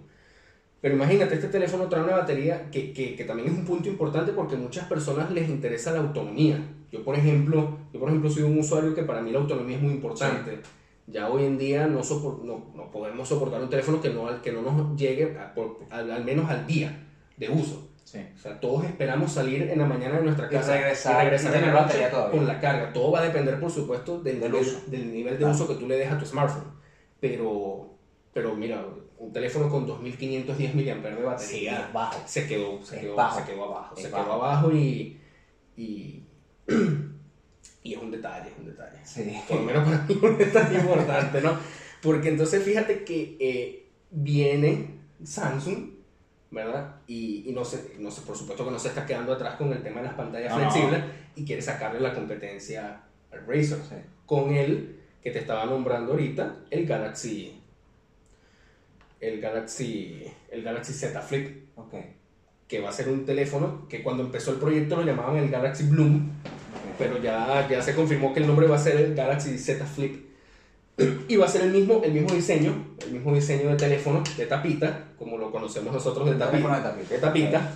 [0.81, 4.31] Pero imagínate, este teléfono trae una batería que, que, que, también es un punto importante
[4.31, 6.59] porque a muchas personas les interesa la autonomía.
[6.91, 9.83] Yo, por ejemplo, yo, por ejemplo soy un usuario que para mí la autonomía es
[9.83, 10.59] muy importante.
[11.05, 12.01] Ya hoy en día no,
[12.43, 15.37] no, no, podemos soportar un teléfono que no, que no nos llegue
[15.91, 17.07] al, menos al día
[17.37, 17.89] de uso.
[18.03, 18.19] Sí.
[18.35, 21.55] O sea, todos esperamos salir en la mañana de nuestra casa y regresar, y regresar
[21.55, 22.91] en la noche con la carga.
[22.91, 24.51] Todo va a depender, por supuesto, del, del,
[24.87, 26.71] del nivel de uso que tú le des a tu smartphone.
[27.19, 27.93] Pero,
[28.33, 28.83] pero mira,
[29.21, 32.19] un teléfono con 2510 mAh de batería bajo.
[32.25, 33.95] se quedó, se quedó, se quedó abajo.
[33.95, 35.19] se quedó abajo y,
[35.77, 36.23] y,
[37.83, 38.97] y, es un detalle, es un detalle.
[39.03, 39.39] Sí.
[39.47, 41.55] Por lo menos para mí es un detalle importante, ¿no?
[42.01, 45.91] Porque entonces fíjate que eh, viene Samsung,
[46.49, 46.95] ¿verdad?
[47.05, 49.71] Y, y, no, sé, no sé, por supuesto que no se está quedando atrás con
[49.71, 51.03] el tema de las pantallas flexibles
[51.35, 53.77] y quiere sacarle la competencia al Razer.
[54.25, 57.60] Con el que te estaba nombrando ahorita, el Galaxy
[59.21, 61.69] el Galaxy, el Galaxy Z Flip.
[61.75, 62.15] Okay.
[62.67, 65.83] Que va a ser un teléfono que cuando empezó el proyecto lo llamaban el Galaxy
[65.83, 66.31] Bloom.
[66.97, 70.29] Pero ya, ya se confirmó que el nombre va a ser el Galaxy Z Flip.
[71.27, 74.45] Y va a ser el mismo, el mismo diseño, el mismo diseño de teléfono, de
[74.45, 76.77] tapita, como lo conocemos nosotros de tapita.
[76.77, 77.71] De tapita, de tapita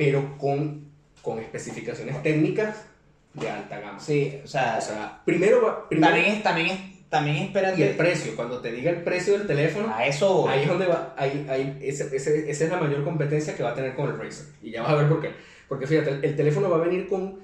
[0.00, 0.86] pero con,
[1.20, 2.86] con especificaciones técnicas
[3.34, 4.00] de alta gama.
[4.00, 6.80] Sí, o sea, o sea primero, va, primero también, es, también es
[7.10, 10.62] también esperan Y el precio, cuando te diga el precio del teléfono, a eso ahí
[10.62, 13.74] es donde va, ahí, ahí, ese, ese, esa es la mayor competencia que va a
[13.74, 14.46] tener con el Razer.
[14.62, 15.30] Y ya vas a ver por qué.
[15.68, 17.40] Porque fíjate, el, teléfono va a venir con,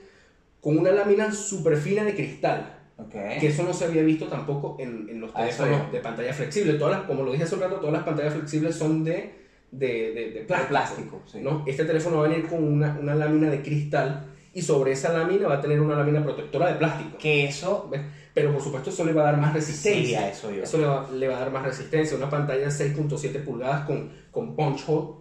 [0.61, 2.75] con una lámina súper fina de cristal.
[2.97, 3.39] Okay.
[3.41, 6.75] Que eso no se había visto tampoco en, en los teléfonos de pantalla flexible.
[6.75, 9.35] Todas las, como lo dije hace un rato, todas las pantallas flexibles son de,
[9.73, 10.69] de, de, de plástico.
[10.69, 11.41] plástico sí.
[11.43, 11.65] ¿no?
[11.67, 15.49] Este teléfono va a venir con una, una lámina de cristal y sobre esa lámina
[15.49, 17.19] va a tener una lámina protectora de plástico.
[17.19, 17.89] Que eso...
[17.91, 18.01] ¿Ves?
[18.37, 20.29] Pero por supuesto eso le va a dar más resistencia.
[20.29, 22.19] eso Eso le va, le va, a dar más resistencia.
[22.19, 25.15] Una pantalla de 6.7 pulgadas con, con punch hole.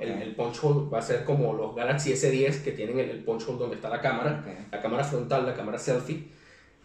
[0.00, 3.58] El, punch hole va a ser como los Galaxy S10 que tienen el, punch hole
[3.58, 6.30] donde está la cámara, la cámara frontal, la cámara selfie.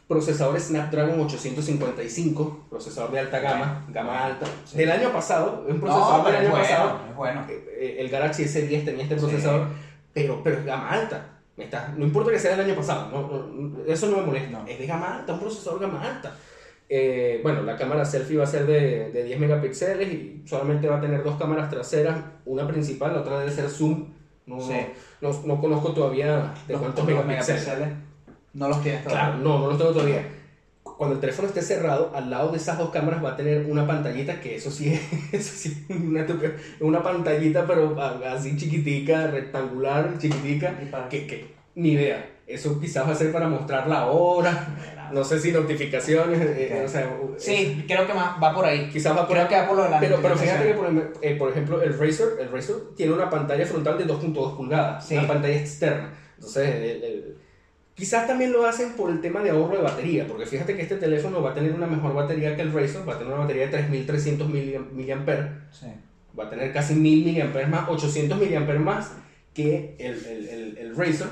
[0.10, 4.46] Procesador Snapdragon 855, procesador de alta gama, gama alta.
[4.74, 7.00] Del año pasado, un procesador del año pasado.
[7.16, 7.46] bueno.
[7.48, 9.70] Eh, eh, el Galaxy S10 tenía este procesador,
[10.14, 11.37] pero, pero es gama alta
[11.98, 14.64] no importa que sea del año pasado, no, eso no me molesta.
[14.68, 16.36] Es de gama alta, un procesador gama alta.
[16.90, 20.98] Eh, bueno, la cámara selfie va a ser de, de, 10 megapíxeles y solamente va
[20.98, 24.06] a tener dos cámaras traseras, una principal, la otra debe ser zoom.
[24.46, 24.58] No,
[25.20, 27.68] no, no, conozco todavía de cuántos megapíxeles.
[28.54, 29.26] No los tienes todavía.
[29.26, 30.26] Claro, no, no los tengo todavía.
[30.98, 33.86] Cuando el teléfono esté cerrado, al lado de esas dos cámaras va a tener una
[33.86, 35.02] pantallita que eso sí es,
[35.34, 36.26] eso sí una,
[36.80, 40.76] una pantallita, pero así chiquitica, rectangular, chiquitica,
[41.10, 41.46] que, que
[41.76, 42.34] ni idea.
[42.48, 46.88] Eso quizás va a ser para mostrar la hora, no sé si notificaciones, eh, o
[46.88, 48.90] sea, Sí, creo que va por ahí.
[48.90, 49.50] Quizás va por creo ahí.
[49.50, 50.88] que va por lo de la Pero, pero fíjate que, por,
[51.22, 55.28] eh, por, ejemplo, el Razer, el Razer tiene una pantalla frontal de 2.2 pulgadas, una
[55.28, 56.14] pantalla externa.
[56.36, 57.38] Entonces, el,
[57.98, 60.98] quizás también lo hacen por el tema de ahorro de batería, porque fíjate que este
[60.98, 63.66] teléfono va a tener una mejor batería que el Razer, va a tener una batería
[63.66, 65.68] de 3300 mAh.
[65.72, 65.88] Sí.
[66.40, 69.12] Va a tener casi 1000 mAh más, 800 mAh más
[69.54, 71.28] que el, el, el, el Razer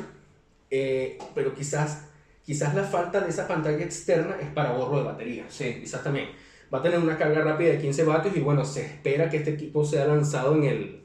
[0.71, 2.07] eh, pero quizás,
[2.43, 5.45] quizás la falta de esa pantalla externa es para ahorro de batería.
[5.47, 5.77] Sí.
[5.79, 6.29] Quizás también.
[6.73, 9.51] Va a tener una carga rápida de 15 vatios y bueno, se espera que este
[9.51, 11.04] equipo sea lanzado en el,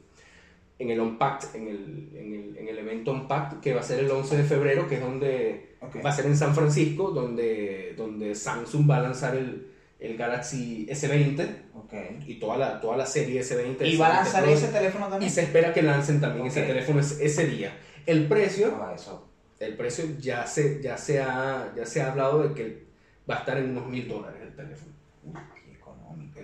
[0.81, 3.99] en el Unpacked, en el, en el, en el evento Unpacked, que va a ser
[3.99, 8.33] el 11 de febrero, que es donde va a ser en San Francisco, donde, donde
[8.35, 9.67] Samsung va a lanzar el,
[9.99, 11.93] el Galaxy S20 Ok.
[12.27, 13.85] y toda la, toda la serie S20.
[13.85, 15.31] ¿Y va a S20 lanzar ese teléfono Y también?
[15.31, 17.77] se espera que lancen también ese teléfono ese, ese día.
[18.05, 19.27] El precio, Ah, eso.
[19.59, 22.83] el precio ya se, ya, se ha, ya se ha hablado de que
[23.29, 24.91] va a estar en unos mil dólares el teléfono.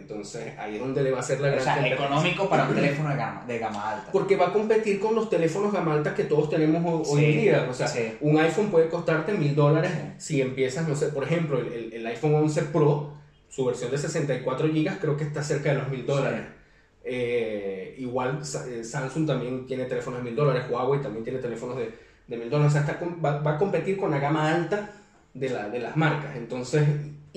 [0.09, 2.05] Entonces ahí es donde le va a ser la O gran sea, competencia.
[2.05, 4.11] económico para un teléfono de gama, de gama alta.
[4.13, 7.25] Porque va a competir con los teléfonos gama alta que todos tenemos ho- hoy Sí,
[7.25, 7.67] en día.
[7.69, 8.17] O sea, sí.
[8.21, 12.35] un iPhone puede costarte mil dólares si empiezas, no sé, por ejemplo, el, el- iPhone
[12.35, 13.13] 11 Pro,
[13.49, 16.41] su versión de 64 GB creo que está cerca de los mil dólares.
[17.03, 21.91] Eh, igual eh, Samsung también tiene teléfonos de mil dólares, Huawei también tiene teléfonos de,
[22.27, 22.71] de mil dólares.
[22.73, 24.89] O sea, está va a competir con la gama alta
[25.33, 26.35] de, la, de las marcas.
[26.37, 26.83] Entonces,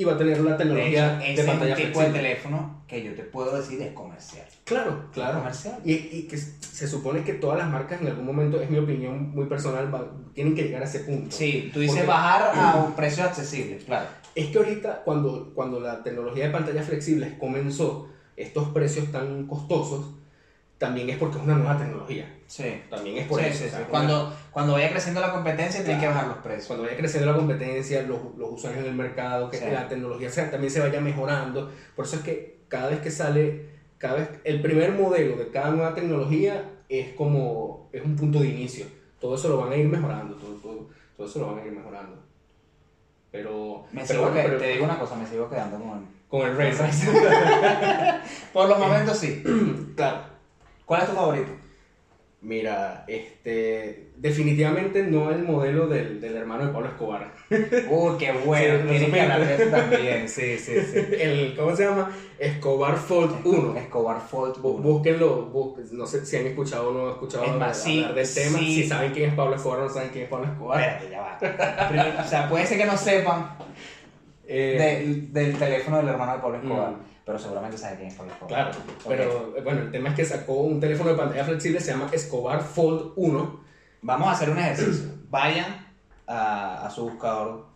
[0.00, 3.02] y va a tener De tecnología hecho, de, ese es pantalla tipo de teléfono que
[3.04, 4.46] yo te puedo decir es comercial.
[4.64, 5.38] Claro, claro.
[5.40, 5.78] Comercial.
[5.84, 9.30] Y, y que se supone que todas las marcas en algún momento, es mi opinión
[9.32, 11.36] muy personal, va- tienen que llegar a ese punto.
[11.36, 14.06] Sí, tú dices Porque- bajar a un precio accesible, claro.
[14.34, 20.14] Es que ahorita, cuando, cuando la tecnología de pantallas flexibles comenzó, estos precios tan costosos,
[20.80, 22.34] también es porque es una nueva tecnología.
[22.46, 22.82] Sí.
[22.88, 23.58] También es por Sí, eso.
[23.58, 23.84] sí, o sea, sí.
[23.90, 26.14] Cuando, cuando vaya creciendo la competencia, tienen que Claro.
[26.16, 26.66] bajar los precios.
[26.68, 30.44] cuando vaya creciendo la competencia, los, los usuarios en el mercado, que la tecnología se-
[30.46, 31.70] también se vaya mejorando.
[31.94, 33.68] Por eso es que cada vez que sale,
[33.98, 38.48] cada vez, el primer modelo de cada nueva tecnología es como, es un punto de
[38.48, 38.86] inicio.
[39.20, 41.72] Todo eso lo van a ir mejorando, todo, todo, todo eso lo van a ir
[41.72, 42.16] mejorando.
[43.30, 46.06] Pero, Me pero sigo bueno, que- pero- te digo una cosa, me sigo quedando con...
[46.26, 46.90] con el Razer.
[48.52, 49.42] Por los momentos sí.
[49.96, 50.29] claro.
[50.90, 51.52] ¿Cuál es tu favorito?
[52.42, 57.32] Mira, este, definitivamente no el modelo del, del hermano de Pablo Escobar.
[57.88, 58.76] Uy, qué bueno.
[58.78, 60.28] Sí, lo Tienes que hablar de eso también.
[60.28, 60.98] Sí, sí, sí.
[61.20, 62.10] El, ¿Cómo se llama?
[62.40, 63.76] Escobar Fold 1.
[63.76, 64.82] Escobar Fold Bú- 1.
[64.82, 68.14] Búsquenlo, bú- no sé si han escuchado o no han escuchado Es más, sí, hablar
[68.16, 68.58] del tema.
[68.58, 68.74] sí.
[68.82, 70.80] Si saben quién es Pablo Escobar o no saben quién es Pablo Escobar.
[70.80, 71.88] Espérate, ya va.
[71.88, 73.50] Primero, o sea, puede ser que no sepan
[74.52, 77.09] Eh, del, del teléfono del hermano de Pablo Escobar, Mm.
[77.30, 78.48] Pero seguramente saben quién es Pablo Escobar.
[78.72, 81.92] Claro, pero eh, bueno, el tema es que sacó un teléfono de pantalla flexible, se
[81.92, 83.60] llama Escobar Fold 1.
[84.02, 85.10] Vamos a hacer un ejercicio.
[85.30, 85.86] Vayan
[86.26, 87.66] a, a su buscador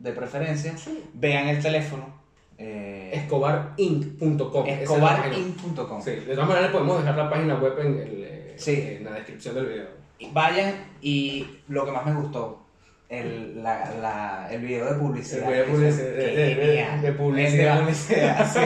[0.00, 0.74] de preferencia,
[1.12, 2.12] vean el teléfono.
[2.58, 4.66] Eh, Escobarinc.com.
[4.66, 6.02] Escobarinc.com.
[6.02, 8.96] Sí, de todas maneras podemos dejar la página web en, el, eh, Sí.
[8.98, 9.86] en la descripción del video.
[10.32, 12.63] Vayan y lo que más me gustó,
[13.08, 15.42] el, la, la- el video de publicidad.
[15.42, 17.88] El video de publicidad, de- de- publicidad.
[17.94, 18.60] Sí.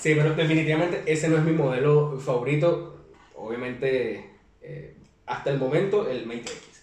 [0.00, 3.04] Sí, pero definitivamente ese no es mi modelo favorito.
[3.34, 4.30] Obviamente,
[4.62, 4.94] eh,
[5.26, 6.82] hasta el momento, el Mate X.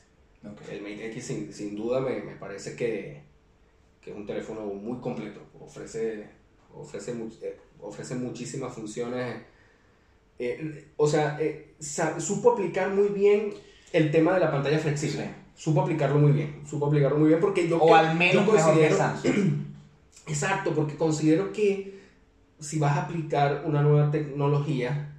[0.71, 3.21] El Mate X sin, sin duda me, me parece que,
[4.01, 5.41] que es un teléfono muy completo.
[5.59, 6.27] Ofrece,
[6.73, 7.11] ofrece,
[7.41, 9.37] eh, ofrece muchísimas funciones.
[10.39, 11.39] Eh, o sea,
[12.19, 13.51] supo aplicar muy bien
[13.93, 15.23] el tema de la pantalla flexible.
[15.23, 15.29] Sí.
[15.57, 16.61] Supo aplicarlo muy bien.
[16.69, 17.77] Supo aplicarlo muy bien porque yo...
[17.81, 18.95] O que- al menos yo considero-.
[20.27, 21.99] Exacto, porque considero que
[22.59, 25.13] si vas a aplicar una nueva tecnología,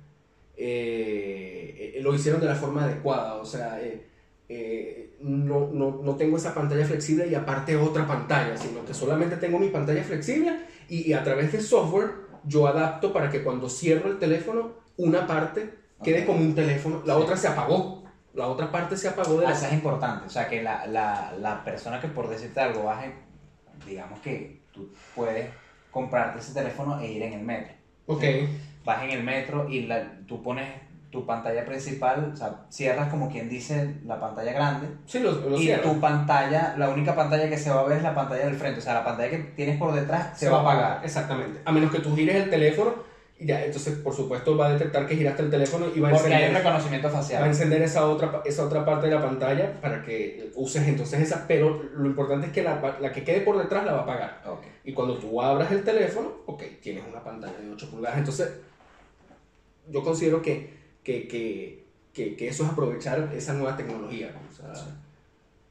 [0.56, 3.34] eh, eh, lo hicieron de la forma adecuada.
[3.34, 8.84] O sea, eh, no, no, no tengo esa pantalla flexible y aparte otra pantalla, sino
[8.84, 12.10] que solamente tengo mi pantalla flexible y, y a través de software
[12.44, 15.70] yo adapto para que cuando cierro el teléfono, una parte
[16.02, 17.22] quede como un teléfono, la Sí.
[17.22, 18.04] otra se apagó.
[18.34, 19.56] La otra parte se apagó de Ah, la...
[19.56, 23.14] Eso es importante, o sea que la, la, la persona que por decirte algo baje,
[23.86, 25.48] digamos que tú puedes
[25.90, 27.74] comprarte ese teléfono e ir en el metro.
[28.06, 28.22] Ok,
[28.84, 30.68] Vas en el metro y la- tú pones
[31.10, 35.56] tu pantalla principal, o sea, cierras como quien dice la pantalla grande sí, lo, lo
[35.56, 35.90] y cierro.
[35.92, 38.78] tu pantalla, la única pantalla que se va a ver es la pantalla del frente,
[38.80, 41.00] o sea, la pantalla que tienes por detrás se, va a apagar.
[41.02, 41.60] Exactamente.
[41.64, 42.92] A menos que tú gires el teléfono,
[43.40, 46.34] ya, entonces por supuesto va a detectar que giraste el teléfono y va a Porque
[46.34, 47.46] hay encender, reconocimiento va a facial.
[47.46, 51.46] encender esa, otra, esa otra parte de la pantalla para que uses entonces esa.
[51.46, 54.42] Pero lo importante es que la, la que quede por detrás la va a apagar.
[54.44, 54.62] Ok.
[54.84, 58.18] Y cuando tú abras el teléfono, ok, tienes una pantalla de 8 pulgadas.
[58.18, 58.50] Entonces,
[59.88, 60.74] yo considero que,
[61.04, 64.32] que, que, que, eso es aprovechar esa nueva tecnología.
[64.32, 64.40] ¿no?
[64.50, 64.84] O sea,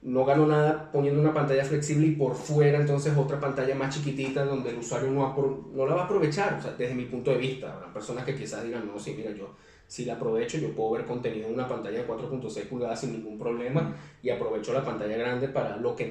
[0.04, 4.46] no gano nada poniendo una pantalla flexible y por fuera entonces otra pantalla más chiquitita
[4.46, 7.38] donde el usuario no, no la va a aprovechar, o sea, desde mi punto de
[7.38, 7.74] vista.
[7.74, 9.56] Habrá personas que quizás digan, no, sí, mira, yo
[9.88, 13.40] si la aprovecho, yo puedo ver contenido en una pantalla de 4.6 pulgadas sin ningún
[13.40, 16.06] problema y aprovecho la pantalla grande para lo que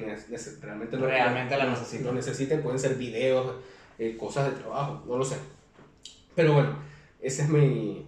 [0.61, 2.05] realmente, lo- Realmente la lo- necesito.
[2.05, 3.53] Lo necesiten, pueden ser videos,
[3.99, 5.37] eh, cosas de trabajo, no lo sé.
[6.35, 6.69] Pero bueno,
[7.21, 8.05] ese es mi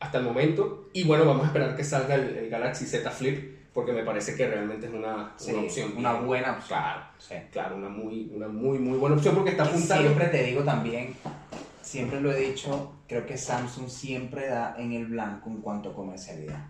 [0.00, 0.88] hasta el momento.
[0.92, 4.34] Y bueno, vamos a esperar que salga el, el Galaxy Z Flip porque me parece
[4.36, 5.92] que realmente es una, Sí, una opción.
[5.96, 6.26] una bien.
[6.26, 6.66] buena opción.
[6.78, 7.34] Claro, Sí.
[7.50, 10.02] claro, una muy, una muy, muy buena opción porque está apuntando.
[10.04, 11.14] Siempre te digo también,
[11.80, 15.94] siempre lo he dicho, creo que Samsung siempre da en el blanco en cuanto a
[15.94, 16.66] comercialidad.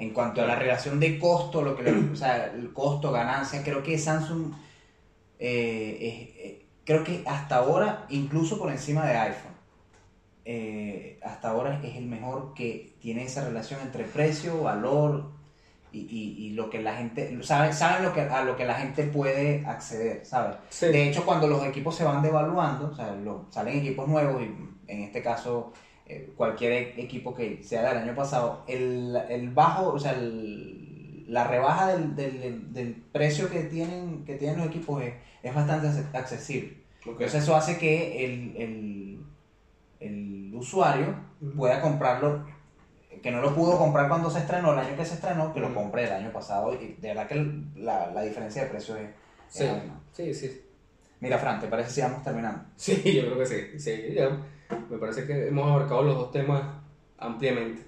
[0.00, 3.64] en cuanto a la relación de costo, lo que le- o sea, el costo, ganancia,
[3.64, 4.52] creo que Samsung,
[5.40, 9.56] eh, es- eh, creo que hasta ahora, incluso por encima de iPhone,
[10.44, 15.32] eh, hasta ahora es el mejor que tiene esa relación entre precio, valor
[15.92, 18.74] y, y- y lo que la gente, saben, saben lo que, a lo que la
[18.74, 20.56] gente puede acceder, ¿sabes?
[20.70, 20.86] Sí.
[20.86, 24.44] De hecho, cuando los equipos se van devaluando, o sea, lo- salen equipos nuevos y
[24.90, 25.72] en este caso
[26.06, 31.24] eh, cualquier e- equipo que sea del año pasado, el, el bajo, o sea, el-
[31.28, 35.12] la rebaja del, del- del precio que tienen, que tienen los equipos es,
[35.42, 36.78] es bastante ac- accesible.
[37.04, 39.18] Entonces eso hace que el, el,
[40.00, 41.14] el usuario
[41.56, 42.46] pueda comprarlo,
[43.22, 45.74] que no lo pudo comprar cuando se estrenó, el año que se estrenó, que lo
[45.74, 47.34] compré el año pasado y de verdad que
[47.76, 49.02] la, la diferencia de precio es...
[49.08, 49.14] es
[49.48, 49.98] Sí, abismal.
[50.12, 50.62] sí, sí.
[51.20, 52.62] Mira, Fran, ¿te parece si vamos terminando?
[52.76, 53.78] Sí, yo creo que sí.
[53.78, 54.30] Sí, ya.
[54.90, 56.62] Me parece que hemos abarcado los dos temas
[57.18, 57.82] ampliamente.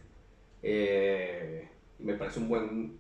[0.62, 1.68] Eh,
[1.98, 2.98] me parece un buen,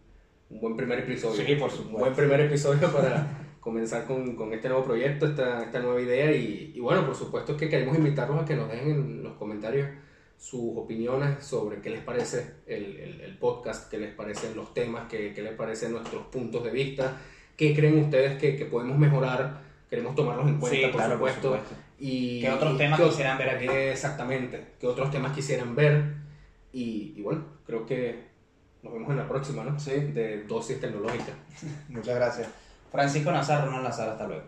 [0.50, 1.44] un buen primer episodio.
[1.44, 1.98] Sí, por Un supuesto.
[1.98, 3.26] buen primer episodio para
[3.60, 6.30] comenzar con, con este nuevo proyecto, esta, esta nueva idea.
[6.32, 9.88] Y, y bueno, por supuesto que queremos invitarlos a que nos dejen en los comentarios
[10.40, 15.06] sus opiniones sobre qué les parece el, el- el podcast, qué les parecen los temas,
[15.08, 17.18] qué, qué les parecen nuestros puntos de vista,
[17.58, 19.60] qué creen ustedes que, que podemos mejorar.
[19.90, 21.58] Queremos tomarlos en cuenta, por, supuesto.
[21.98, 23.66] Y, ¿Qué otros temas quisieran ver aquí?
[23.66, 24.64] Exactamente.
[24.80, 26.14] ¿Qué otros temas quisieran ver?
[26.72, 28.24] Y, y bueno, creo que
[28.82, 29.78] nos vemos en la próxima, ¿no?
[29.78, 29.90] Sí.
[29.90, 31.34] De dosis tecnológica.
[31.90, 32.48] Muchas gracias.
[32.90, 34.44] Francisco Nazar, Ronald Nazar, hasta luego.